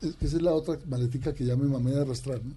Es- 0.02 0.16
Esa 0.20 0.36
es 0.36 0.42
la 0.42 0.52
otra 0.52 0.78
maletica 0.88 1.32
que 1.32 1.44
ya 1.44 1.56
me 1.56 1.64
mamé 1.66 1.92
de 1.92 2.00
arrastrar, 2.02 2.40
¿no? 2.44 2.52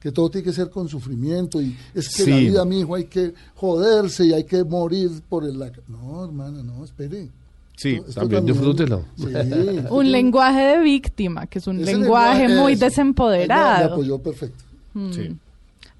Que 0.00 0.10
todo 0.10 0.28
tiene 0.30 0.44
que 0.44 0.52
ser 0.52 0.68
con 0.68 0.88
sufrimiento 0.88 1.62
y 1.62 1.76
es 1.94 2.08
que 2.16 2.26
la 2.26 2.36
Sí. 2.36 2.46
vida, 2.48 2.64
mi 2.64 2.80
hijo, 2.80 2.94
hay 2.96 3.04
que 3.04 3.32
joderse 3.54 4.24
y 4.26 4.32
hay 4.32 4.44
que 4.44 4.64
morir 4.64 5.10
por 5.28 5.44
el... 5.44 5.58
la- 5.58 5.70
No, 5.88 6.24
hermana, 6.24 6.62
no, 6.62 6.84
espere. 6.84 7.28
Sí, 7.76 7.94
Esto- 7.94 8.08
esto 8.08 8.20
también 8.20 8.44
disfrútelo. 8.46 9.04
Sí. 9.16 9.26
Un 9.90 10.10
lenguaje 10.12 10.60
de 10.60 10.78
víctima, 10.80 11.46
que 11.46 11.58
es 11.60 11.66
un 11.66 11.82
lenguaje, 11.84 12.48
muy. 12.48 12.72
Me 12.74 12.78
desempoderado. 12.80 13.92
apoyó 13.94 14.18
perfecto. 14.18 14.62
sí. 15.12 15.36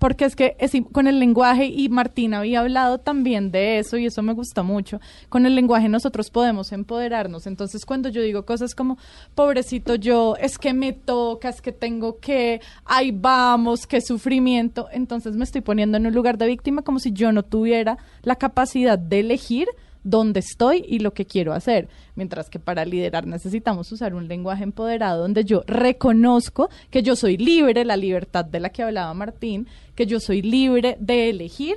Porque 0.02 0.24
es 0.24 0.34
que 0.34 0.56
con 0.90 1.06
el 1.06 1.20
lenguaje, 1.20 1.66
y 1.66 1.88
Martín 1.88 2.34
había 2.34 2.58
hablado 2.58 2.98
también 2.98 3.52
de 3.52 3.78
eso, 3.78 3.96
y 3.98 4.06
eso 4.06 4.20
me 4.20 4.32
gustó 4.32 4.64
mucho, 4.64 5.00
con 5.28 5.46
el 5.46 5.54
lenguaje 5.54 5.88
nosotros 5.88 6.28
podemos 6.28 6.72
empoderarnos. 6.72 7.46
Entonces, 7.46 7.86
cuando 7.86 8.08
yo 8.08 8.20
digo 8.20 8.44
cosas 8.44 8.74
como, 8.74 8.98
pobrecito 9.36 9.94
yo, 9.94 10.34
es 10.40 10.58
que 10.58 10.74
me 10.74 10.92
toca, 10.92 11.50
es 11.50 11.62
que 11.62 11.70
tengo 11.70 12.18
que, 12.18 12.60
ahí 12.84 13.12
vamos, 13.12 13.86
qué 13.86 14.00
sufrimiento, 14.00 14.88
entonces 14.90 15.36
me 15.36 15.44
estoy 15.44 15.60
poniendo 15.60 15.98
en 15.98 16.06
un 16.08 16.14
lugar 16.14 16.36
de 16.36 16.48
víctima 16.48 16.82
como 16.82 16.98
si 16.98 17.12
yo 17.12 17.30
no 17.30 17.44
tuviera 17.44 17.96
la 18.22 18.34
capacidad 18.34 18.98
de 18.98 19.20
elegir 19.20 19.68
dónde 20.04 20.40
estoy 20.40 20.84
y 20.86 20.98
lo 20.98 21.12
que 21.12 21.26
quiero 21.26 21.52
hacer. 21.52 21.88
Mientras 22.14 22.50
que 22.50 22.58
para 22.58 22.84
liderar 22.84 23.26
necesitamos 23.26 23.90
usar 23.92 24.14
un 24.14 24.28
lenguaje 24.28 24.64
empoderado 24.64 25.22
donde 25.22 25.44
yo 25.44 25.62
reconozco 25.66 26.70
que 26.90 27.02
yo 27.02 27.16
soy 27.16 27.36
libre, 27.36 27.84
la 27.84 27.96
libertad 27.96 28.44
de 28.44 28.60
la 28.60 28.70
que 28.70 28.82
hablaba 28.82 29.14
Martín, 29.14 29.66
que 29.94 30.06
yo 30.06 30.20
soy 30.20 30.42
libre 30.42 30.96
de 31.00 31.30
elegir 31.30 31.76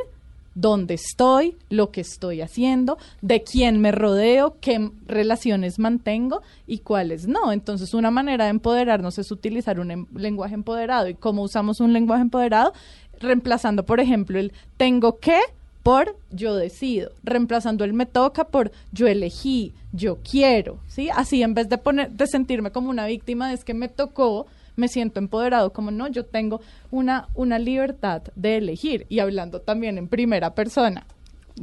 dónde 0.56 0.94
estoy, 0.94 1.58
lo 1.70 1.92
que 1.92 2.02
estoy 2.02 2.42
haciendo, 2.42 2.98
de 3.22 3.44
quién 3.44 3.80
me 3.82 3.92
rodeo, 3.92 4.56
qué 4.62 4.90
relaciones 5.06 5.78
mantengo 5.78 6.42
y 6.66 6.80
cuáles 6.80 7.28
no. 7.28 7.52
Entonces, 7.52 7.94
una 7.94 8.10
manera 8.10 8.46
de 8.46 8.52
empoderarnos 8.52 9.20
es 9.20 9.32
utilizar 9.32 9.80
un 9.80 9.92
em- 9.92 10.08
lenguaje 10.16 10.56
empoderado. 10.56 11.10
¿Y 11.10 11.16
cómo 11.16 11.44
usamos 11.44 11.82
un 11.82 11.92
lenguaje 11.94 12.22
empoderado? 12.24 12.74
Reemplazando, 13.20 13.86
por 13.86 14.00
ejemplo, 14.00 14.40
el 14.40 14.54
tengo 14.78 15.20
que 15.20 15.40
por 15.86 16.15
yo 16.32 16.56
decido, 16.56 17.12
reemplazando 17.24 17.84
el 17.86 17.93
me 17.93 18.08
toca 18.08 18.45
por 18.48 18.71
yo 18.91 19.06
elegí, 19.06 19.71
yo 19.93 20.17
quiero, 20.28 20.80
¿sí? 20.88 21.10
Así 21.15 21.43
en 21.43 21.54
vez 21.54 21.69
de 21.69 21.78
poner 21.78 22.10
de 22.10 22.26
sentirme 22.26 22.71
como 22.71 22.89
una 22.89 23.06
víctima, 23.06 23.54
es 23.54 23.63
que 23.63 23.76
me 23.76 23.88
tocó, 23.88 24.48
me 24.76 24.88
siento 24.88 25.19
empoderado 25.19 25.71
como 25.74 25.91
no, 25.91 26.08
yo 26.08 26.26
tengo 26.26 26.60
una 26.89 27.28
una 27.36 27.60
libertad 27.60 28.24
de 28.36 28.58
elegir 28.58 29.06
y 29.10 29.19
hablando 29.19 29.62
también 29.62 30.00
en 30.00 30.08
primera 30.08 30.56
persona. 30.56 31.06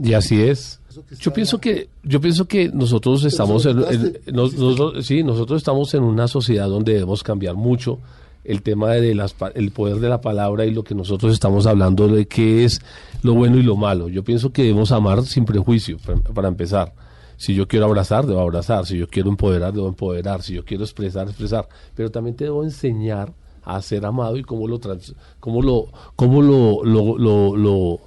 Y 0.01 0.13
así 0.15 0.41
es. 0.41 0.79
Yo 1.19 1.33
pienso 1.33 1.59
que 1.61 1.89
yo 2.05 2.21
pienso 2.21 2.47
que 2.47 2.69
nosotros 2.69 3.25
estamos 3.25 3.67
en, 3.67 3.79
en- 3.79 3.83
soltaste. 3.83 4.33
nos- 4.33 4.55
nosotros- 4.55 5.05
sí, 5.05 5.25
nosotros 5.25 5.57
estamos 5.61 5.93
en 5.95 6.05
una 6.05 6.29
sociedad 6.29 6.69
donde 6.69 6.93
debemos 6.93 7.25
cambiar 7.25 7.57
mucho 7.57 7.99
el 8.45 8.63
tema 8.63 8.91
de 8.93 9.15
las 9.15 9.35
el 9.55 9.71
poder 9.71 9.97
de 9.99 10.09
la 10.09 10.21
palabra 10.21 10.65
y 10.67 10.73
lo 10.73 10.83
que 10.85 10.95
nosotros 10.95 11.33
estamos 11.33 11.67
hablando 11.67 12.09
de 12.09 12.27
qué 12.27 12.65
es 12.65 12.81
lo 13.23 13.35
bueno 13.35 13.57
y 13.59 13.63
lo 13.63 13.77
malo. 13.77 14.09
Yo 14.09 14.25
pienso 14.25 14.53
que 14.53 14.63
debemos 14.63 14.91
amar 14.93 15.23
sin 15.23 15.45
prejuicio 15.45 15.99
para, 16.35 16.49
empezar. 16.49 16.93
Si 17.37 17.55
yo 17.55 17.67
quiero 17.69 17.87
abrazar, 17.87 18.27
debo 18.27 18.41
abrazar. 18.41 18.87
Si 18.87 18.99
yo 18.99 19.09
quiero 19.09 19.29
empoderar, 19.29 19.73
debo 19.73 19.89
empoderar. 19.89 20.43
Si 20.43 20.55
yo 20.55 20.65
quiero 20.65 20.85
expresar, 20.85 21.29
expresar. 21.29 21.69
Pero 21.95 22.11
también 22.11 22.37
te 22.37 22.45
debo 22.45 22.63
enseñar 22.65 23.33
a 23.65 23.81
ser 23.83 24.05
amado 24.07 24.37
y 24.37 24.43
cómo 24.43 24.67
lo 24.67 24.79
trans- 24.81 25.15
cómo 25.39 25.63
lo 25.63 25.87
cómo 26.17 26.43
lo, 26.43 26.85
lo, 26.85 28.01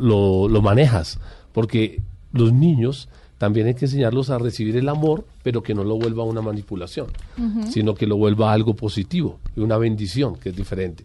lo- 0.00 0.48
lo 0.48 0.62
manejas. 0.62 1.18
Porque 1.52 2.02
los 2.32 2.52
niños 2.52 3.08
también 3.38 3.68
hay 3.68 3.74
que 3.74 3.84
enseñarlos 3.86 4.30
a 4.30 4.38
recibir 4.38 4.76
el 4.76 4.88
amor, 4.88 5.24
pero 5.42 5.62
que 5.62 5.72
no 5.72 5.84
lo 5.84 5.96
vuelva 5.96 6.24
una 6.24 6.42
manipulación, 6.42 7.06
sino 7.70 7.94
que 7.94 8.06
lo 8.06 8.16
vuelva 8.16 8.52
algo 8.52 8.74
positivo 8.74 9.38
y 9.56 9.60
una 9.60 9.78
bendición, 9.78 10.36
que 10.36 10.50
es 10.50 10.56
diferente. 10.56 11.04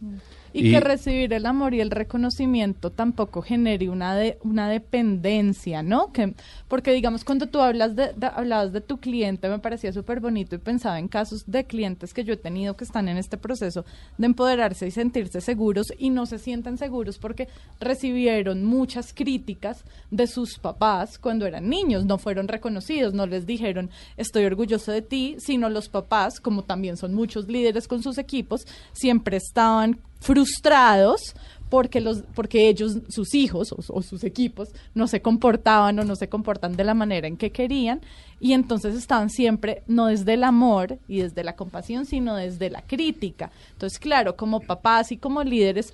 Y, 0.54 0.72
que 0.72 0.80
recibir 0.80 1.34
el 1.34 1.46
amor 1.46 1.74
y 1.74 1.82
el 1.82 1.90
reconocimiento 1.90 2.92
tampoco 2.92 3.42
genere 3.42 3.90
una 3.90 4.16
de, 4.16 4.38
una 4.44 4.70
dependencia, 4.70 5.82
¿no? 5.84 6.12
Que, 6.12 6.36
porque 6.68 6.94
digamos, 6.94 7.24
cuando 7.24 7.48
tú 7.48 7.60
hablas 7.60 7.96
de, 7.96 8.14
de- 8.14 8.28
hablabas 8.28 8.72
de 8.72 8.82
tu 8.82 9.00
cliente, 9.00 9.50
me 9.50 9.60
parecía 9.60 9.92
súper 9.92 10.20
bonito 10.20 10.56
y 10.56 10.60
pensaba 10.60 11.00
en 11.00 11.08
casos 11.08 11.44
de 11.48 11.66
clientes 11.66 12.14
que 12.14 12.24
yo 12.24 12.34
he 12.34 12.38
tenido 12.38 12.78
que 12.78 12.84
están 12.84 13.08
en 13.08 13.18
este 13.18 13.38
proceso 13.38 13.84
de 14.18 14.28
empoderarse 14.28 14.88
y 14.88 14.92
sentirse 14.92 15.42
seguros 15.42 15.88
y 15.98 16.10
no 16.12 16.26
se 16.26 16.38
sienten 16.40 16.78
seguros 16.78 17.18
porque 17.18 17.48
recibieron 17.80 18.64
muchas 18.64 19.14
críticas 19.14 19.84
de 20.12 20.28
sus 20.28 20.60
papás 20.60 21.18
cuando 21.20 21.46
eran 21.46 21.70
niños, 21.70 22.06
no 22.06 22.18
fueron 22.18 22.48
reconocidos, 22.48 23.14
no 23.14 23.26
les 23.26 23.46
dijeron 23.46 23.90
estoy 24.18 24.46
orgulloso 24.46 24.92
de 24.92 25.02
ti, 25.02 25.36
sino 25.40 25.70
los 25.70 25.90
papás, 25.90 26.40
como 26.40 26.64
también 26.64 26.98
son 26.98 27.14
muchos 27.14 27.48
líderes 27.48 27.88
con 27.88 28.04
sus 28.04 28.18
equipos, 28.18 28.68
siempre 28.94 29.38
estaban 29.38 30.00
frustrados 30.24 31.36
porque 31.70 32.02
los 32.02 32.24
porque 32.34 32.70
ellos 32.70 33.00
sus 33.10 33.34
hijos 33.34 33.74
o, 33.74 34.02
sus 34.02 34.24
equipos 34.24 34.70
no 34.94 35.08
se 35.08 35.22
comportaban 35.22 36.00
o 36.00 36.04
no 36.04 36.16
se 36.16 36.30
comportan 36.30 36.76
de 36.76 36.84
la 36.84 36.94
manera 36.94 37.28
en 37.28 37.36
que 37.36 37.52
querían 37.52 38.00
y 38.40 38.54
entonces 38.54 38.96
estaban 38.96 39.30
siempre 39.30 39.84
no 39.88 40.06
desde 40.08 40.36
el 40.36 40.44
amor 40.44 41.00
y 41.08 41.22
desde 41.22 41.44
la 41.44 41.56
compasión 41.56 42.06
sino 42.06 42.36
desde 42.36 42.70
la 42.70 42.84
crítica 42.84 43.52
entonces 43.74 44.00
claro 44.00 44.38
como 44.38 44.60
papás 44.60 45.12
y 45.12 45.18
como 45.18 45.44
líderes 45.44 45.94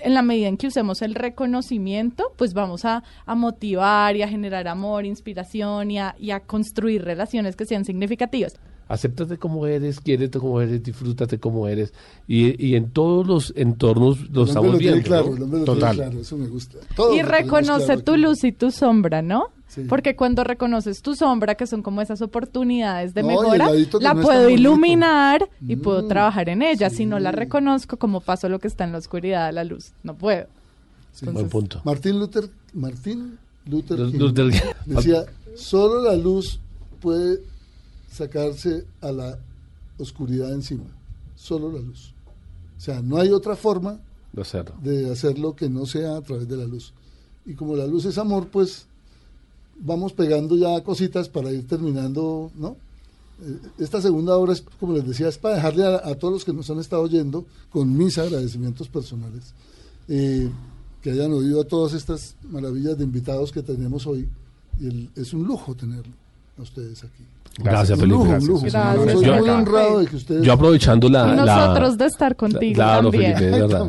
en 0.00 0.14
la 0.14 0.22
medida 0.22 0.48
en 0.48 0.56
que 0.56 0.68
usemos 0.68 1.02
el 1.02 1.16
reconocimiento, 1.16 2.32
pues 2.36 2.54
vamos 2.54 2.84
a, 2.84 3.02
a 3.26 3.34
motivar 3.34 4.14
y 4.14 4.22
a 4.22 4.28
generar 4.28 4.68
amor, 4.68 5.04
inspiración 5.04 5.90
y 5.90 5.98
a, 5.98 6.14
y 6.16 6.30
a 6.30 6.38
construir 6.38 7.02
relaciones 7.02 7.56
que 7.56 7.66
sean 7.66 7.84
significativas. 7.84 8.54
Acéptate 8.92 9.38
como 9.38 9.66
eres, 9.66 10.00
quiérete 10.00 10.40
como 10.40 10.60
eres, 10.60 10.82
disfrútate 10.82 11.38
como 11.38 11.68
eres. 11.68 11.92
Y, 12.26 12.64
y 12.66 12.74
en 12.74 12.90
todos 12.90 13.24
los 13.26 13.52
entornos 13.56 14.28
lo 14.30 14.42
estamos 14.44 14.72
lo 14.72 14.78
tiene 14.78 14.94
viendo. 14.94 15.08
claro, 15.08 15.26
¿no? 15.30 15.36
el 15.36 15.42
hombre 15.44 15.58
lo 15.60 15.64
Total. 15.64 15.94
tiene 15.94 16.10
claro, 16.10 16.20
eso 16.22 16.36
me 16.36 16.48
gusta. 16.48 16.78
Todos 16.96 17.16
y 17.16 17.22
reconoce 17.22 17.84
claro 17.86 18.02
tu 18.02 18.12
aquí. 18.12 18.20
luz 18.20 18.44
y 18.44 18.50
tu 18.52 18.70
sombra, 18.72 19.22
¿no? 19.22 19.44
Sí. 19.68 19.82
Porque 19.88 20.16
cuando 20.16 20.42
reconoces 20.42 21.02
tu 21.02 21.14
sombra, 21.14 21.54
que 21.54 21.68
son 21.68 21.82
como 21.82 22.00
esas 22.02 22.20
oportunidades 22.20 23.14
de 23.14 23.22
No, 23.22 23.28
mejora, 23.28 23.70
la 24.00 24.14
no 24.14 24.22
puedo 24.22 24.42
bonito. 24.42 24.60
iluminar 24.60 25.48
y 25.68 25.76
puedo 25.76 26.02
Mm, 26.02 26.08
trabajar 26.08 26.48
en 26.48 26.62
ella. 26.62 26.90
Si 26.90 27.06
no 27.06 27.20
la 27.20 27.30
reconozco, 27.30 27.96
como 27.96 28.20
paso 28.20 28.48
lo 28.48 28.58
que 28.58 28.66
está 28.66 28.82
en 28.82 28.90
la 28.90 28.98
oscuridad 28.98 29.46
a 29.46 29.52
la 29.52 29.62
luz. 29.62 29.92
No 30.02 30.14
puedo. 30.16 30.46
Sí. 31.12 31.26
Buen 31.26 31.48
punto. 31.48 31.80
Martín 31.84 32.18
Luther, 32.18 32.48
Martín 32.74 33.38
Luther 33.66 34.00
Luther- 34.00 34.10
King 34.10 34.18
Luther 34.18 34.50
King. 34.50 34.58
decía, 34.96 35.24
solo 35.54 36.02
la 36.02 36.16
luz 36.16 36.58
puede 37.00 37.38
sacarse 38.10 38.84
a 39.00 39.12
la 39.12 39.38
oscuridad 39.98 40.52
encima, 40.52 40.84
solo 41.36 41.70
la 41.72 41.80
luz. 41.80 42.12
O 42.76 42.80
sea, 42.80 43.00
no 43.02 43.18
hay 43.18 43.30
otra 43.30 43.56
forma 43.56 44.00
De 44.32 44.42
hacerlo. 44.42 44.74
de 44.82 45.10
hacerlo 45.10 45.54
que 45.54 45.68
no 45.68 45.86
sea 45.86 46.16
a 46.16 46.20
través 46.22 46.48
de 46.48 46.56
la 46.56 46.64
luz. 46.64 46.92
Y 47.46 47.54
como 47.54 47.76
la 47.76 47.86
luz 47.86 48.04
es 48.06 48.18
amor, 48.18 48.48
pues 48.48 48.86
vamos 49.78 50.12
pegando 50.12 50.56
ya 50.56 50.82
cositas 50.82 51.28
para 51.28 51.50
ir 51.52 51.66
terminando, 51.66 52.50
¿no? 52.56 52.76
Eh, 53.42 53.58
Esta 53.78 54.00
segunda 54.02 54.36
hora, 54.36 54.52
es, 54.52 54.62
como 54.78 54.92
les 54.94 55.06
decía, 55.06 55.28
es 55.28 55.38
para 55.38 55.54
dejarle 55.56 55.86
a, 55.86 55.96
a 56.08 56.14
todos 56.16 56.32
los 56.34 56.44
que 56.44 56.52
nos 56.52 56.68
han 56.70 56.78
estado 56.78 57.02
oyendo, 57.02 57.46
con 57.70 57.96
mis 57.96 58.18
agradecimientos 58.18 58.88
personales, 58.88 59.54
eh, 60.08 60.50
que 61.02 61.10
hayan 61.12 61.32
oído 61.32 61.60
a 61.62 61.64
todas 61.64 61.94
estas 61.94 62.36
maravillas 62.50 62.98
de 62.98 63.04
invitados 63.04 63.52
que 63.52 63.62
tenemos 63.62 64.06
hoy. 64.06 64.28
Y 64.80 64.86
el- 64.88 65.10
es 65.16 65.32
un 65.32 65.44
lujo 65.44 65.74
tenerlo 65.74 66.12
a 66.58 66.62
ustedes 66.62 67.02
aquí. 67.04 67.24
Gracias, 67.58 67.98
un 67.98 68.00
Felipe. 68.00 68.08
lujo, 68.18 68.22
un 68.24 68.30
gracias. 68.30 68.48
lujo. 68.48 68.66
Gracias, 68.70 69.12
Soy 69.12 69.24
Yo- 69.26 69.36
muy 69.38 69.48
honrado 69.50 69.98
de 70.00 70.06
que 70.06 70.16
ustedes... 70.16 70.42
Yo 70.42 70.52
aprovechando 70.52 71.08
la... 71.08 71.34
nosotros 71.34 71.98
de 71.98 72.06
estar 72.06 72.36
contigo 72.36 72.74
Claro, 72.74 73.10
también. 73.10 73.36
Felipe, 73.36 73.56
de 73.56 73.60
verdad. 73.66 73.88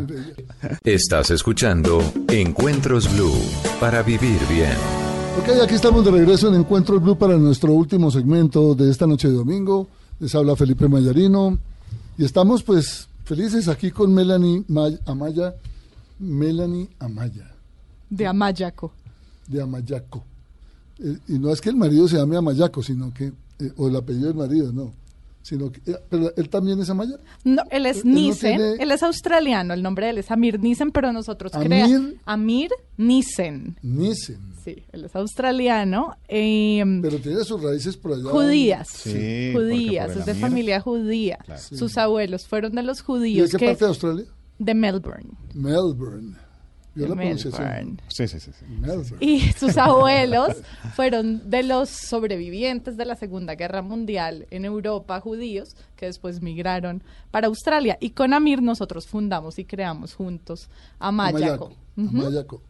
Estás 0.83 1.29
escuchando 1.31 2.01
Encuentros 2.27 3.11
Blue 3.13 3.33
para 3.79 4.01
vivir 4.03 4.39
bien. 4.49 4.73
Ok, 5.39 5.49
aquí 5.63 5.75
estamos 5.75 6.03
de 6.03 6.11
regreso 6.11 6.49
en 6.49 6.55
Encuentros 6.55 7.01
Blue 7.01 7.17
para 7.17 7.37
nuestro 7.37 7.71
último 7.71 8.11
segmento 8.11 8.75
de 8.75 8.89
esta 8.91 9.07
noche 9.07 9.27
de 9.29 9.35
domingo. 9.35 9.87
Les 10.19 10.33
habla 10.35 10.55
Felipe 10.55 10.87
Mayarino 10.89 11.57
y 12.17 12.25
estamos 12.25 12.63
pues 12.63 13.07
felices 13.25 13.67
aquí 13.67 13.91
con 13.91 14.13
Melanie 14.13 14.63
May- 14.67 14.99
Amaya, 15.05 15.53
Melanie 16.19 16.89
Amaya, 16.99 17.49
De 18.09 18.27
Amayaco. 18.27 18.91
de 19.47 19.61
Amayaco. 19.61 20.23
Eh, 21.03 21.17
y 21.29 21.39
no 21.39 21.51
es 21.51 21.59
que 21.61 21.69
el 21.69 21.75
marido 21.75 22.07
se 22.07 22.17
llame 22.17 22.37
Amayaco, 22.37 22.83
sino 22.83 23.13
que, 23.13 23.25
eh, 23.59 23.71
o 23.77 23.87
el 23.87 23.95
apellido 23.95 24.27
del 24.27 24.35
marido, 24.35 24.71
no. 24.71 24.93
Sino 25.43 25.71
que, 25.71 25.79
eh, 25.91 25.95
pero 26.07 26.31
él 26.37 26.49
también 26.49 26.79
es 26.79 26.89
Amaya. 26.91 27.17
No, 27.43 27.63
él 27.71 27.87
es 27.87 27.97
Él 27.97 28.03
no 28.05 28.13
Nissen, 28.13 28.57
tiene- 28.57 28.73
él 28.83 28.91
es 28.91 29.01
australiano, 29.01 29.73
el 29.73 29.81
nombre 29.81 30.05
de 30.05 30.11
él 30.11 30.17
es 30.19 30.29
Amir 30.29 30.59
Nissen, 30.59 30.91
pero 30.91 31.11
nosotros 31.11 31.51
Amir- 31.55 31.65
creamos 31.67 32.13
Amir 32.25 32.69
Nissen. 32.97 33.75
Nissen. 33.81 34.37
Sí, 34.63 34.75
él 34.91 35.05
es 35.05 35.15
australiano, 35.15 36.15
eh, 36.27 36.83
Pero 37.01 37.17
tiene 37.17 37.43
sus 37.43 37.59
raíces 37.63 37.97
por 37.97 38.13
allá. 38.13 38.29
judías, 38.29 38.87
Sí, 38.89 39.51
judías, 39.55 40.15
es 40.15 40.25
de 40.27 40.35
familia 40.35 40.79
judía. 40.79 41.39
Sus 41.57 41.97
abuelos 41.97 42.45
fueron 42.45 42.73
de 42.75 42.83
los 42.83 42.99
¿Y 42.99 43.01
de 43.01 43.05
judíos 43.05 43.49
qué 43.51 43.57
que 43.57 43.65
parte 43.65 43.85
de 43.85 43.89
Australia? 43.89 44.25
de 44.59 44.73
Melbourne. 44.75 45.29
Melbourne. 45.55 46.35
Yo 46.93 47.07
la 47.07 47.15
pronunciación. 47.15 48.01
Sí, 48.09 48.27
sí, 48.27 48.39
sí. 48.39 48.51
sí. 48.51 48.65
Melbourne. 48.67 49.17
Y 49.21 49.39
sus 49.57 49.77
abuelos 49.77 50.57
fueron 50.95 51.49
de 51.49 51.63
los 51.63 51.89
sobrevivientes 51.89 52.97
de 52.97 53.05
la 53.05 53.15
Segunda 53.15 53.55
Guerra 53.55 53.81
Mundial 53.81 54.45
en 54.51 54.65
Europa, 54.65 55.19
judíos, 55.21 55.75
que 55.95 56.07
después 56.07 56.41
migraron 56.41 57.01
para 57.31 57.47
Australia. 57.47 57.97
Y 58.01 58.09
con 58.09 58.33
Amir 58.33 58.61
nosotros 58.61 59.07
fundamos 59.07 59.57
y 59.57 59.65
creamos 59.65 60.15
juntos 60.15 60.69
Amayaco. 60.99 61.37
Amayaco. 61.37 61.71
Amayaco. 61.97 62.61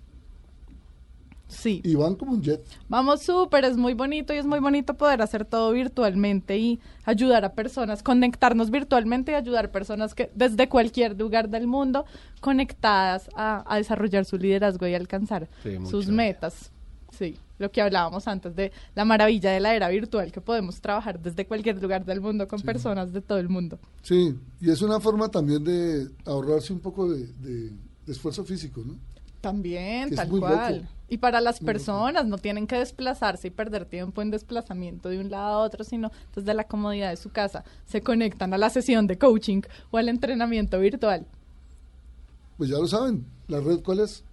Sí. 1.52 1.82
Y 1.84 1.96
van 1.96 2.16
como 2.16 2.32
un 2.32 2.42
jet. 2.42 2.62
Vamos 2.88 3.22
súper, 3.24 3.66
es 3.66 3.76
muy 3.78 3.94
bonito 3.94 4.34
y 4.34 4.38
es 4.38 4.46
muy 4.46 4.60
bonito 4.60 4.94
poder 4.96 5.22
hacer 5.22 5.44
todo 5.46 5.72
virtualmente 5.74 6.58
y 6.58 6.80
ayudar 7.04 7.44
a 7.46 7.54
personas, 7.54 8.02
conectarnos 8.04 8.72
virtualmente 8.72 9.34
y 9.34 9.36
ayudar 9.36 9.66
a 9.66 9.72
personas 9.72 10.16
que 10.16 10.32
desde 10.34 10.70
cualquier 10.70 11.20
lugar 11.20 11.50
del 11.50 11.68
mundo 11.68 12.06
conectadas 12.40 13.30
a, 13.36 13.64
a 13.72 13.78
desarrollar 13.78 14.26
su 14.26 14.38
liderazgo 14.38 14.88
y 14.88 14.94
alcanzar 14.96 15.48
Sí, 15.64 15.78
sus 15.90 16.08
metas. 16.08 16.72
Sí, 17.12 17.38
lo 17.60 17.70
que 17.72 17.82
hablábamos 17.82 18.28
antes 18.28 18.56
de 18.56 18.72
la 18.96 19.04
maravilla 19.06 19.52
de 19.52 19.60
la 19.60 19.76
era 19.76 19.90
virtual, 19.90 20.32
que 20.32 20.42
podemos 20.42 20.80
trabajar 20.82 21.20
desde 21.20 21.46
cualquier 21.46 21.82
lugar 21.82 22.06
del 22.06 22.22
mundo 22.22 22.48
con 22.48 22.62
personas 22.62 23.12
de 23.14 23.22
todo 23.22 23.38
el 23.38 23.50
mundo. 23.50 23.78
Sí, 24.02 24.34
y 24.62 24.70
es 24.72 24.82
una 24.82 25.00
forma 25.00 25.30
también 25.30 25.64
de 25.64 26.08
ahorrarse 26.26 26.72
un 26.74 26.80
poco 26.80 27.10
de, 27.12 27.28
de- 27.28 27.72
de 28.06 28.12
esfuerzo 28.14 28.44
físico, 28.44 28.82
¿no? 28.86 28.96
También, 29.42 30.16
tal 30.16 30.30
cual. 30.30 30.76
loco. 30.78 30.88
Y 31.10 31.18
para 31.18 31.42
las 31.42 31.60
personas 31.60 32.26
no 32.26 32.38
tienen 32.38 32.68
que 32.68 32.78
desplazarse 32.78 33.50
y 33.50 33.52
perder 33.52 33.84
tiempo 33.84 34.22
en 34.22 34.32
desplazamiento 34.32 35.10
de 35.10 35.20
un 35.20 35.30
lado 35.30 35.56
a 35.56 35.58
otro, 35.64 35.84
sino 35.84 36.10
desde 36.34 36.54
la 36.54 36.64
comodidad 36.64 37.10
de 37.10 37.18
su 37.18 37.32
casa 37.32 37.66
se 37.86 38.02
conectan 38.02 38.54
a 38.54 38.58
la 38.58 38.70
sesión 38.70 39.08
de 39.08 39.18
coaching 39.18 39.62
o 39.90 39.98
al 39.98 40.08
entrenamiento 40.08 40.80
virtual. 40.80 41.26
Pues 42.58 42.70
ya 42.70 42.78
lo 42.78 42.88
saben, 42.88 43.26
la 43.50 43.60
red 43.60 43.82
cuál 43.84 44.00
es? 44.00 44.24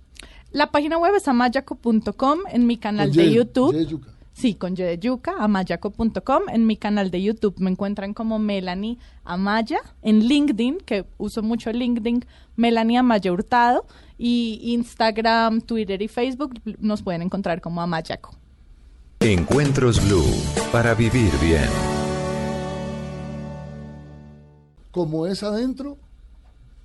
La 0.52 0.70
página 0.70 0.98
web 0.98 1.14
es 1.16 1.26
amayaco.com, 1.26 2.38
en 2.52 2.66
mi 2.66 2.76
canal 2.76 3.12
de 3.12 3.32
YouTube. 3.32 3.74
Sí, 4.38 4.54
con 4.54 4.74
Y 4.74 4.76
de 4.76 5.00
yuca, 5.00 5.34
amayaco.com. 5.40 6.42
En 6.52 6.64
mi 6.64 6.76
canal 6.76 7.10
de 7.10 7.20
YouTube 7.20 7.56
me 7.58 7.72
encuentran 7.72 8.14
como 8.14 8.38
Melanie 8.38 8.96
Amaya. 9.24 9.80
En 10.00 10.20
LinkedIn, 10.20 10.78
que 10.86 11.06
uso 11.16 11.42
mucho 11.42 11.72
LinkedIn, 11.72 12.24
Melanie 12.54 12.98
Amaya 12.98 13.32
Hurtado. 13.32 13.84
Y 14.16 14.60
Instagram, 14.74 15.60
Twitter 15.62 16.00
y 16.02 16.06
Facebook 16.06 16.54
nos 16.78 17.02
pueden 17.02 17.22
encontrar 17.22 17.60
como 17.60 17.82
Amayaco. 17.82 18.30
Encuentros 19.18 20.06
Blue, 20.06 20.24
para 20.70 20.94
vivir 20.94 21.32
bien. 21.42 21.68
Como 24.92 25.26
es 25.26 25.42
adentro, 25.42 25.98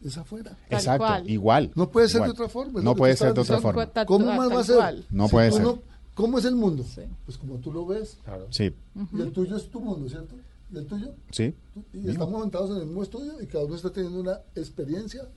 es 0.03 0.17
afuera. 0.17 0.57
Tal 0.69 0.79
Exacto, 0.79 1.05
cual. 1.05 1.29
igual. 1.29 1.71
No 1.75 1.91
puede 1.91 2.07
ser 2.07 2.17
igual. 2.17 2.29
de 2.29 2.33
otra 2.33 2.49
forma. 2.49 2.81
No 2.81 2.95
puede 2.95 3.15
ser 3.15 3.31
de 3.35 3.41
otra 3.41 3.61
forma. 3.61 3.85
¿Cómo 4.07 4.25
más 4.33 4.51
va 4.51 4.61
a 4.61 4.63
ser? 4.63 5.05
No 5.11 5.27
puede 5.29 5.51
ser. 5.51 5.92
¿Cómo 6.13 6.38
es 6.38 6.45
el 6.45 6.56
mundo? 6.56 6.84
Sí. 6.84 7.02
Pues 7.26 7.38
como 7.38 7.58
tú 7.60 7.71
lo 7.73 7.86
ves. 7.86 8.17
Sí, 8.49 8.71
Y 9.13 9.21
el 9.21 9.32
tuyo 9.32 9.58
es 9.58 9.69
tu 9.69 9.80
mundo, 9.80 10.08
¿cierto? 10.10 10.36
¿Y 10.71 10.78
el 10.78 10.86
tuyo? 10.86 11.13
sí. 11.32 11.54
Y 11.93 12.10
estamos 12.10 12.32
montados 12.34 12.69
en 12.71 12.78
el 12.78 12.86
mismo 12.86 13.04
estudio 13.04 13.41
y 13.41 13.47
cada 13.47 13.65
uno 13.65 13.76
está 13.76 13.91
teniendo 13.91 14.19
una 14.21 14.39
experiencia 14.56 15.28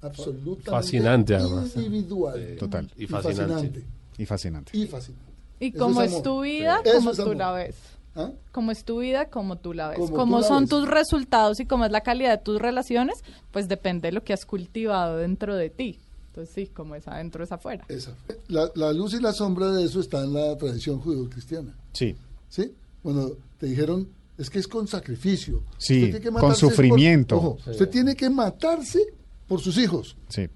absolutamente 0.00 0.70
Fascinante, 0.70 1.34
además. 1.34 1.76
individual. 1.76 2.56
Total. 2.58 2.90
Y 2.96 3.06
fascinante. 3.06 3.84
Y 4.18 4.26
fascinante. 4.26 4.76
Y 4.76 4.86
fascinante. 4.86 5.32
Y 5.60 5.68
Eso 5.68 5.78
como 5.78 6.02
es 6.02 6.12
es, 6.12 6.22
tu 6.22 6.40
vida, 6.42 6.80
Eso 6.84 6.96
como 6.98 7.10
es 7.12 7.16
tú 7.16 7.22
amor. 7.22 7.36
la 7.36 7.52
ves. 7.52 7.76
¿Ah? 8.14 8.30
Cómo 8.50 8.72
es 8.72 8.84
tu 8.84 8.98
vida, 8.98 9.30
como 9.30 9.56
tú 9.56 9.72
la 9.72 9.88
ves. 9.88 9.98
Como 9.98 10.14
Cómo 10.16 10.42
son 10.42 10.64
ves. 10.64 10.70
tus 10.70 10.88
resultados 10.88 11.60
y 11.60 11.66
cómo 11.66 11.84
es 11.84 11.92
la 11.92 12.02
calidad 12.02 12.30
de 12.38 12.44
tus 12.44 12.60
relaciones, 12.60 13.22
pues 13.52 13.68
depende 13.68 14.08
de 14.08 14.12
lo 14.12 14.22
que 14.24 14.32
has 14.32 14.44
cultivado 14.44 15.16
dentro 15.18 15.54
de 15.56 15.70
ti. 15.70 15.98
Entonces 16.32 16.54
sí, 16.54 16.66
como 16.72 16.94
es 16.94 17.06
adentro 17.06 17.44
es 17.44 17.52
afuera. 17.52 17.84
Esa. 17.88 18.12
La, 18.48 18.70
la 18.74 18.90
luz 18.94 19.12
y 19.12 19.20
la 19.20 19.34
sombra 19.34 19.70
de 19.70 19.84
eso 19.84 20.00
está 20.00 20.24
en 20.24 20.32
la 20.32 20.56
tradición 20.56 20.98
judío-cristiana. 20.98 21.74
Sí. 21.92 22.16
¿Sí? 22.48 22.72
Cuando 23.02 23.36
te 23.58 23.66
dijeron, 23.66 24.08
es 24.38 24.48
que 24.48 24.58
es 24.58 24.66
con 24.66 24.88
sacrificio. 24.88 25.62
Sí, 25.76 26.04
Usted 26.04 26.10
tiene 26.12 26.20
que 26.20 26.30
con 26.30 26.40
por- 26.40 26.54
sufrimiento. 26.54 27.36
ojo, 27.36 27.58
Usted 27.66 27.88
tiene 27.90 28.16
que 28.16 28.30
matarse 28.30 29.00
por 29.46 29.60
sus 29.60 29.76
hijos. 29.76 30.16
Sí. 30.28 30.48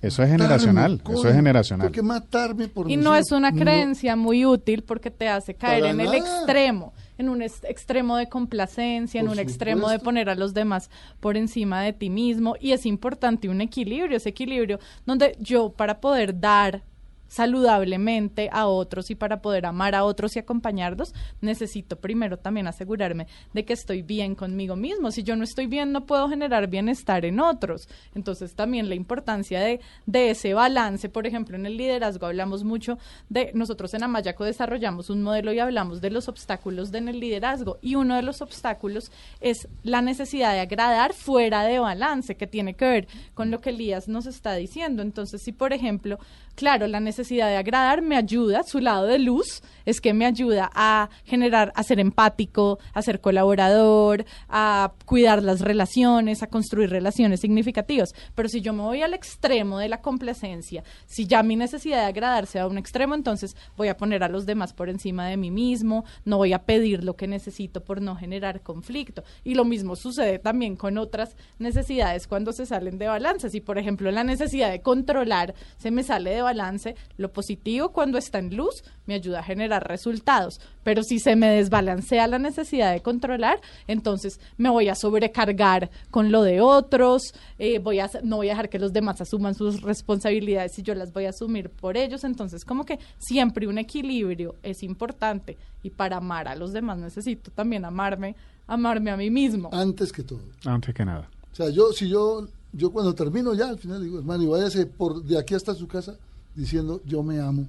Eso 0.00 0.22
es 0.22 0.28
generacional. 0.30 1.02
Eso 1.08 1.28
es 1.28 1.34
generacional. 1.34 1.86
Tengo 1.90 1.94
que 1.94 2.02
matarme 2.02 2.68
por 2.68 2.88
Y 2.90 2.96
no 2.96 3.14
hijos. 3.16 3.26
es 3.26 3.32
una 3.32 3.50
No, 3.50 3.58
creencia 3.60 4.14
muy 4.16 4.44
útil 4.46 4.84
porque 4.84 5.10
te 5.10 5.28
hace 5.28 5.54
caer 5.54 5.80
Para 5.80 5.92
en 5.92 6.00
el 6.00 6.14
extremo, 6.14 6.92
en 7.18 7.28
un 7.28 7.42
extremo 7.42 8.16
de 8.16 8.28
complacencia, 8.28 9.20
en 9.20 9.28
un 9.28 9.38
extremo 9.38 9.88
de 9.88 9.98
poner 9.98 10.28
a 10.28 10.34
los 10.34 10.54
demás 10.54 10.90
por 11.20 11.36
encima 11.36 11.82
de 11.82 11.92
ti 11.92 12.10
mismo. 12.10 12.56
Y 12.60 12.72
es 12.72 12.86
importante 12.86 13.48
un 13.48 13.60
equilibrio, 13.60 14.16
ese 14.16 14.30
equilibrio 14.30 14.78
donde 15.06 15.36
yo 15.40 15.70
para 15.70 16.00
poder 16.00 16.40
dar 16.40 16.82
saludablemente 17.28 18.48
a 18.52 18.66
otros 18.66 19.10
y 19.10 19.14
para 19.14 19.40
poder 19.40 19.66
amar 19.66 19.94
a 19.94 20.04
otros 20.04 20.34
y 20.34 20.40
acompañarlos, 20.40 21.14
necesito 21.40 21.96
primero 21.96 22.38
también 22.38 22.66
asegurarme 22.66 23.26
de 23.52 23.64
que 23.64 23.72
estoy 23.72 24.02
bien 24.02 24.34
conmigo 24.34 24.74
mismo. 24.74 25.10
Si 25.10 25.22
yo 25.22 25.36
no 25.36 25.44
estoy 25.44 25.66
bien, 25.66 25.92
no 25.92 26.06
puedo 26.06 26.28
generar 26.28 26.68
bienestar 26.68 27.24
en 27.24 27.40
otros. 27.40 27.88
Entonces 28.14 28.54
también 28.54 28.88
la 28.88 28.94
importancia 28.94 29.60
de, 29.60 29.80
de 30.06 30.30
ese 30.30 30.54
balance, 30.54 31.08
por 31.08 31.26
ejemplo, 31.26 31.56
en 31.56 31.66
el 31.66 31.76
liderazgo 31.76 32.26
hablamos 32.26 32.64
mucho 32.64 32.98
de, 33.28 33.52
nosotros 33.54 33.94
en 33.94 34.02
Amayaco 34.02 34.44
desarrollamos 34.44 35.10
un 35.10 35.22
modelo 35.22 35.52
y 35.52 35.60
hablamos 35.60 36.00
de 36.00 36.10
los 36.10 36.28
obstáculos 36.28 36.90
de 36.90 37.04
en 37.04 37.08
el 37.08 37.20
liderazgo 37.20 37.78
y 37.80 37.94
uno 37.94 38.16
de 38.16 38.22
los 38.22 38.42
obstáculos 38.42 39.12
es 39.40 39.68
la 39.82 40.02
necesidad 40.02 40.52
de 40.52 40.60
agradar 40.60 41.12
fuera 41.12 41.62
de 41.64 41.78
balance, 41.78 42.36
que 42.36 42.46
tiene 42.46 42.74
que 42.74 42.84
ver 42.84 43.08
con 43.34 43.50
lo 43.50 43.60
que 43.60 43.70
Elías 43.70 44.08
nos 44.08 44.26
está 44.26 44.54
diciendo. 44.54 45.02
Entonces, 45.02 45.42
si 45.42 45.52
por 45.52 45.72
ejemplo, 45.72 46.18
claro, 46.54 46.86
la 46.86 47.00
necesidad 47.00 47.13
de 47.48 47.56
agradar 47.56 48.02
me 48.02 48.16
ayuda, 48.16 48.62
su 48.62 48.80
lado 48.80 49.06
de 49.06 49.18
luz 49.18 49.62
es 49.84 50.00
que 50.00 50.14
me 50.14 50.26
ayuda 50.26 50.70
a 50.74 51.08
generar, 51.24 51.72
a 51.74 51.82
ser 51.82 52.00
empático, 52.00 52.78
a 52.92 53.02
ser 53.02 53.20
colaborador, 53.20 54.24
a 54.48 54.92
cuidar 55.04 55.42
las 55.42 55.60
relaciones, 55.60 56.42
a 56.42 56.48
construir 56.48 56.90
relaciones 56.90 57.40
significativas. 57.40 58.14
Pero 58.34 58.48
si 58.48 58.60
yo 58.60 58.72
me 58.72 58.82
voy 58.82 59.02
al 59.02 59.14
extremo 59.14 59.78
de 59.78 59.88
la 59.88 60.00
complacencia, 60.00 60.84
si 61.06 61.26
ya 61.26 61.42
mi 61.42 61.56
necesidad 61.56 62.00
de 62.00 62.06
agradar 62.06 62.46
se 62.46 62.58
va 62.58 62.64
a 62.64 62.68
un 62.68 62.78
extremo, 62.78 63.14
entonces 63.14 63.56
voy 63.76 63.88
a 63.88 63.96
poner 63.96 64.22
a 64.22 64.28
los 64.28 64.46
demás 64.46 64.72
por 64.72 64.88
encima 64.88 65.26
de 65.26 65.36
mí 65.36 65.50
mismo, 65.50 66.04
no 66.24 66.36
voy 66.36 66.52
a 66.52 66.64
pedir 66.64 67.04
lo 67.04 67.16
que 67.16 67.26
necesito 67.26 67.82
por 67.82 68.00
no 68.00 68.16
generar 68.16 68.62
conflicto. 68.62 69.24
Y 69.42 69.54
lo 69.54 69.64
mismo 69.64 69.96
sucede 69.96 70.38
también 70.38 70.76
con 70.76 70.98
otras 70.98 71.36
necesidades 71.58 72.26
cuando 72.26 72.52
se 72.52 72.66
salen 72.66 72.98
de 72.98 73.08
balance. 73.08 73.50
Si, 73.50 73.60
por 73.60 73.78
ejemplo, 73.78 74.10
la 74.10 74.24
necesidad 74.24 74.70
de 74.70 74.80
controlar 74.80 75.54
se 75.76 75.90
me 75.90 76.02
sale 76.02 76.30
de 76.30 76.42
balance, 76.42 76.94
lo 77.16 77.32
positivo 77.32 77.90
cuando 77.92 78.18
está 78.18 78.38
en 78.38 78.56
luz 78.56 78.84
me 79.06 79.14
ayuda 79.14 79.40
a 79.40 79.42
generar 79.42 79.73
resultados. 79.82 80.60
Pero 80.82 81.02
si 81.02 81.18
se 81.18 81.36
me 81.36 81.48
desbalancea 81.48 82.26
la 82.26 82.38
necesidad 82.38 82.92
de 82.92 83.00
controlar, 83.00 83.60
entonces 83.86 84.38
me 84.56 84.68
voy 84.68 84.88
a 84.88 84.94
sobrecargar 84.94 85.90
con 86.10 86.30
lo 86.30 86.42
de 86.42 86.60
otros, 86.60 87.34
eh, 87.58 87.78
voy 87.78 88.00
a, 88.00 88.10
no 88.22 88.36
voy 88.36 88.48
a 88.48 88.52
dejar 88.52 88.68
que 88.68 88.78
los 88.78 88.92
demás 88.92 89.20
asuman 89.20 89.54
sus 89.54 89.82
responsabilidades 89.82 90.78
y 90.78 90.82
yo 90.82 90.94
las 90.94 91.12
voy 91.12 91.24
a 91.26 91.30
asumir 91.30 91.70
por 91.70 91.96
ellos. 91.96 92.24
Entonces, 92.24 92.64
como 92.64 92.84
que 92.84 92.98
siempre 93.18 93.66
un 93.66 93.78
equilibrio 93.78 94.56
es 94.62 94.82
importante. 94.82 95.56
Y 95.82 95.90
para 95.90 96.18
amar 96.18 96.48
a 96.48 96.54
los 96.54 96.72
demás 96.72 96.98
necesito 96.98 97.50
también 97.50 97.84
amarme, 97.84 98.36
amarme 98.66 99.10
a 99.10 99.16
mí 99.16 99.30
mismo. 99.30 99.70
Antes 99.72 100.12
que 100.12 100.22
todo. 100.22 100.40
Antes 100.64 100.94
que 100.94 101.04
nada. 101.04 101.28
O 101.52 101.56
sea, 101.56 101.68
yo, 101.70 101.92
si 101.92 102.08
yo, 102.08 102.46
yo 102.72 102.90
cuando 102.90 103.14
termino 103.14 103.54
ya, 103.54 103.68
al 103.68 103.78
final 103.78 104.02
digo, 104.02 104.18
hermano, 104.18 104.42
y 104.42 104.46
váyase 104.46 104.86
por 104.86 105.22
de 105.22 105.38
aquí 105.38 105.54
hasta 105.54 105.74
su 105.74 105.86
casa 105.86 106.16
diciendo, 106.54 107.00
yo 107.04 107.22
me 107.22 107.40
amo, 107.40 107.68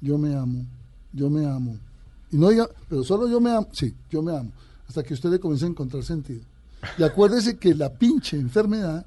yo 0.00 0.16
me 0.18 0.34
amo, 0.34 0.64
yo 1.12 1.30
me 1.30 1.46
amo. 1.46 1.76
Y 2.30 2.36
no 2.36 2.50
diga, 2.50 2.68
pero 2.88 3.04
solo 3.04 3.28
yo 3.28 3.40
me 3.40 3.50
amo, 3.50 3.68
sí, 3.72 3.94
yo 4.10 4.22
me 4.22 4.36
amo, 4.36 4.50
hasta 4.86 5.02
que 5.02 5.14
usted 5.14 5.30
le 5.30 5.40
comience 5.40 5.64
a 5.64 5.68
encontrar 5.68 6.02
sentido. 6.02 6.42
Y 6.96 7.02
acuérdese 7.02 7.56
que 7.56 7.74
la 7.74 7.92
pinche 7.92 8.36
enfermedad 8.36 9.04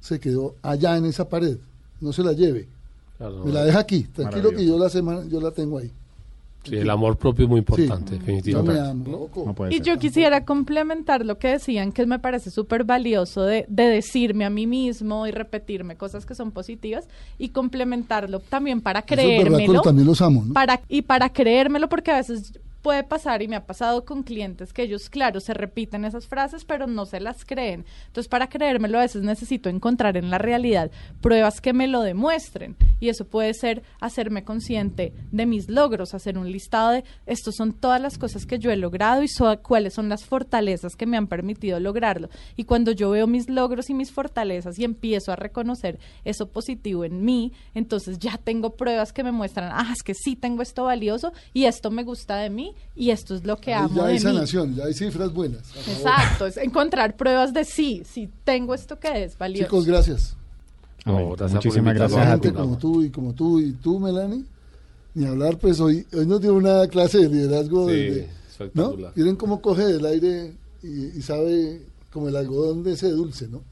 se 0.00 0.18
quedó 0.18 0.54
allá 0.62 0.96
en 0.96 1.04
esa 1.06 1.28
pared, 1.28 1.58
no 2.00 2.12
se 2.12 2.22
la 2.22 2.32
lleve, 2.32 2.68
Claro, 3.18 3.44
me 3.44 3.52
la 3.52 3.64
deja 3.64 3.80
aquí, 3.80 4.04
tranquilo 4.04 4.50
que 4.50 4.64
yo 4.64 4.78
la 4.78 4.88
semana, 4.88 5.24
yo 5.26 5.40
la 5.40 5.50
tengo 5.50 5.78
ahí. 5.78 5.90
Sí, 6.68 6.76
el 6.76 6.90
amor 6.90 7.16
propio 7.16 7.44
es 7.44 7.48
muy 7.50 7.58
importante, 7.58 8.12
Sí. 8.12 8.18
Yo 8.18 8.18
definitivamente. 8.18 8.72
me 8.82 8.88
amo, 8.88 9.04
loco. 9.08 9.42
No 9.46 9.54
puede 9.54 9.72
Y 9.74 9.78
ser. 9.78 9.86
yo 9.86 9.98
quisiera 9.98 10.44
complementar 10.44 11.24
lo 11.24 11.38
que 11.38 11.48
decían, 11.48 11.92
que 11.92 12.04
me 12.06 12.18
parece 12.18 12.50
súper 12.50 12.84
valioso 12.84 13.42
de, 13.42 13.64
de 13.68 13.84
decirme 13.84 14.44
a 14.44 14.50
mí 14.50 14.66
mismo 14.66 15.26
y 15.26 15.30
repetirme 15.30 15.96
cosas 15.96 16.26
que 16.26 16.34
son 16.34 16.50
positivas 16.52 17.08
y 17.38 17.50
complementarlo 17.50 18.40
también 18.40 18.80
para 18.80 19.00
Esos 19.00 19.16
berracos 19.16 19.48
creérmelo. 19.48 19.80
también 19.82 20.06
los 20.06 20.20
amo, 20.22 20.44
¿no? 20.46 20.54
Para, 20.54 20.80
y 20.88 21.02
para 21.02 21.28
creérmelo, 21.32 21.88
porque 21.88 22.10
a 22.10 22.16
veces 22.16 22.52
puede 22.88 23.04
pasar 23.04 23.42
y 23.42 23.48
me 23.48 23.56
ha 23.56 23.66
pasado 23.66 24.06
con 24.06 24.22
clientes 24.22 24.72
que 24.72 24.80
ellos, 24.80 25.10
claro, 25.10 25.40
se 25.40 25.52
repiten 25.52 26.06
esas 26.06 26.26
frases, 26.26 26.64
pero 26.64 26.86
no 26.86 27.04
se 27.04 27.20
las 27.20 27.44
creen. 27.44 27.84
Entonces, 28.06 28.30
para 28.30 28.48
creérmelo, 28.48 28.96
a 28.96 29.02
veces 29.02 29.22
necesito 29.22 29.68
encontrar 29.68 30.16
en 30.16 30.30
la 30.30 30.38
realidad 30.38 30.90
pruebas 31.20 31.60
que 31.60 31.74
me 31.74 31.86
lo 31.86 32.00
demuestren. 32.00 32.76
Y 32.98 33.10
eso 33.10 33.26
puede 33.26 33.52
ser 33.52 33.82
hacerme 34.00 34.42
consciente 34.42 35.12
de 35.32 35.44
mis 35.44 35.68
logros, 35.68 36.14
hacer 36.14 36.38
un 36.38 36.50
listado 36.50 36.92
de 36.92 37.04
estos 37.26 37.56
son 37.56 37.74
todas 37.74 38.00
las 38.00 38.16
cosas 38.16 38.46
que 38.46 38.58
yo 38.58 38.70
he 38.70 38.76
logrado 38.76 39.22
y 39.22 39.28
cuáles 39.62 39.92
son 39.92 40.08
las 40.08 40.24
fortalezas 40.24 40.96
que 40.96 41.04
me 41.04 41.18
han 41.18 41.26
permitido 41.26 41.78
lograrlo. 41.80 42.30
Y 42.56 42.64
cuando 42.64 42.92
yo 42.92 43.10
veo 43.10 43.26
mis 43.26 43.50
logros 43.50 43.90
y 43.90 43.94
mis 43.94 44.12
fortalezas 44.12 44.78
y 44.78 44.84
empiezo 44.84 45.30
a 45.30 45.36
reconocer 45.36 45.98
eso 46.24 46.48
positivo 46.48 47.04
en 47.04 47.22
mí, 47.22 47.52
entonces 47.74 48.18
ya 48.18 48.38
tengo 48.38 48.76
pruebas 48.76 49.12
que 49.12 49.24
me 49.24 49.30
muestran, 49.30 49.72
ah, 49.74 49.92
es 49.94 50.02
que 50.02 50.14
sí 50.14 50.36
tengo 50.36 50.62
esto 50.62 50.84
valioso 50.84 51.34
y 51.52 51.64
esto 51.64 51.90
me 51.90 52.02
gusta 52.02 52.38
de 52.38 52.48
mí 52.48 52.74
y 52.96 53.10
esto 53.10 53.34
es 53.34 53.44
lo 53.44 53.56
que 53.58 53.72
Ahí 53.74 53.84
amo 53.84 53.94
ya 53.96 54.02
hay 54.06 54.18
de 54.18 54.24
mí. 54.24 54.34
sanación, 54.34 54.74
ya 54.74 54.84
hay 54.84 54.94
cifras 54.94 55.32
buenas. 55.32 55.62
Exacto, 55.88 56.46
es 56.46 56.56
encontrar 56.56 57.16
pruebas 57.16 57.52
de 57.54 57.64
sí, 57.64 58.02
sí 58.08 58.28
tengo 58.44 58.74
esto 58.74 58.98
que 58.98 59.24
es 59.24 59.36
valioso. 59.38 59.64
Chicos, 59.64 59.86
gracias. 59.86 60.36
Por 61.04 61.50
muchísimas 61.50 61.94
gracias 61.94 62.26
a 62.26 62.38
ti. 62.40 62.50
como 62.50 62.76
tú 62.76 63.02
y 63.02 63.10
como 63.10 63.32
tú 63.32 63.60
y 63.60 63.72
tú, 63.72 63.98
Melanie, 63.98 64.44
ni 65.14 65.24
hablar, 65.26 65.56
pues 65.58 65.80
hoy, 65.80 66.06
hoy 66.12 66.26
nos 66.26 66.40
dio 66.40 66.54
una 66.54 66.86
clase 66.88 67.18
de 67.18 67.28
liderazgo. 67.28 67.88
Sí, 67.88 67.94
desde- 67.94 68.28
¿no? 68.74 68.94
Miren 69.14 69.36
cómo 69.36 69.62
coge 69.62 69.84
del 69.86 70.04
aire 70.04 70.52
y, 70.82 71.16
y 71.18 71.22
sabe 71.22 71.80
como 72.12 72.28
el 72.28 72.36
algodón 72.36 72.82
de 72.82 72.92
ese 72.92 73.10
dulce, 73.10 73.46
¿no? 73.48 73.62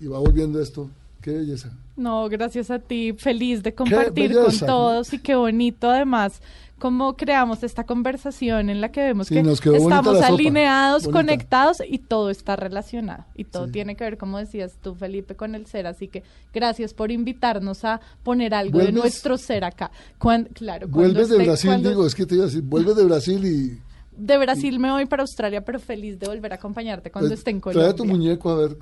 Y 0.00 0.06
va 0.06 0.18
volviendo 0.18 0.60
esto. 0.60 0.88
Qué 1.20 1.32
belleza. 1.32 1.70
No, 1.96 2.26
gracias 2.30 2.70
a 2.70 2.78
ti, 2.78 3.12
feliz 3.12 3.62
de 3.62 3.74
compartir 3.74 4.30
belleza, 4.34 4.42
con 4.42 4.60
¿no? 4.60 4.66
todos 4.66 5.12
y 5.12 5.18
qué 5.18 5.34
bonito 5.34 5.90
además 5.90 6.40
cómo 6.80 7.16
creamos 7.16 7.62
esta 7.62 7.84
conversación 7.84 8.70
en 8.70 8.80
la 8.80 8.90
que 8.90 9.02
vemos 9.02 9.28
Sí, 9.28 9.34
que 9.34 9.40
estamos 9.76 10.20
alineados, 10.22 11.04
bonita. 11.04 11.18
conectados 11.18 11.76
y 11.88 11.98
todo 11.98 12.30
está 12.30 12.56
relacionado 12.56 13.26
y 13.36 13.44
todo 13.44 13.66
Sí. 13.66 13.72
tiene 13.72 13.94
que 13.94 14.02
ver, 14.04 14.18
como 14.18 14.38
decías 14.38 14.72
tú, 14.82 14.94
Felipe, 14.96 15.36
con 15.36 15.54
el 15.54 15.66
ser. 15.66 15.86
Así 15.86 16.08
que 16.08 16.24
gracias 16.52 16.92
por 16.94 17.12
invitarnos 17.12 17.84
a 17.84 18.00
poner 18.24 18.54
algo 18.54 18.78
de 18.80 18.90
nuestro 18.90 19.38
ser 19.38 19.62
acá. 19.62 19.92
Cuan- 20.18 20.48
claro, 20.52 20.88
cuando 20.90 21.12
Vuelves 21.12 21.28
de 21.28 21.36
esté- 21.36 21.44
Brasil, 21.46 21.70
cuando- 21.70 21.88
digo, 21.90 22.06
es 22.06 22.14
que 22.16 22.26
te 22.26 22.34
iba 22.34 22.44
a 22.44 22.46
decir, 22.48 22.62
vuelves 22.62 22.96
de 22.96 23.04
Brasil 23.04 23.44
y 23.44 23.78
de 24.16 24.38
Brasil 24.38 24.78
me 24.78 24.90
voy 24.90 25.06
para 25.06 25.22
Australia, 25.22 25.64
pero 25.64 25.78
feliz 25.78 26.18
de 26.18 26.26
volver 26.26 26.52
a 26.52 26.56
acompañarte 26.56 27.10
cuando 27.10 27.28
pues, 27.30 27.38
esté 27.40 27.50
en 27.52 27.60
trae 27.60 27.74
Colombia. 27.74 27.90
a 27.92 27.94
tu 27.94 28.04
muñeco 28.04 28.50
a 28.50 28.54
ver, 28.56 28.76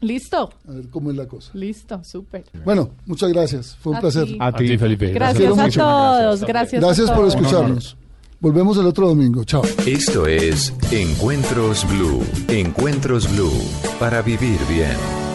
Listo, 0.00 0.50
a 0.66 0.72
ver 0.72 0.88
cómo 0.88 1.10
es 1.10 1.16
la 1.16 1.26
cosa. 1.26 1.50
listo, 1.54 2.02
súper. 2.04 2.44
Bueno, 2.64 2.90
muchas 3.06 3.30
gracias. 3.32 3.76
Fue 3.80 3.92
un 3.92 3.98
A 3.98 4.00
placer. 4.00 4.24
ti. 4.26 4.36
A 4.40 4.52
ti, 4.52 4.78
Felipe. 4.78 5.12
Gracias 5.12 5.36
Quiero 5.38 5.54
a 5.54 5.68
todos, 5.68 6.40
Gracias. 6.40 6.48
gracias, 6.48 6.82
a 6.82 6.86
Gracias 6.86 7.10
por 7.10 7.26
escucharnos. 7.28 7.96
Volvemos 8.40 8.78
el 8.78 8.86
otro 8.86 9.06
domingo. 9.08 9.44
Chao. 9.44 9.60
Esto 9.86 10.26
es 10.26 10.72
Encuentros 10.90 11.86
Blue. 11.86 12.24
Encuentros 12.48 13.30
Blue. 13.30 13.52
Para 13.98 14.22
vivir 14.22 14.58
bien. 14.66 15.29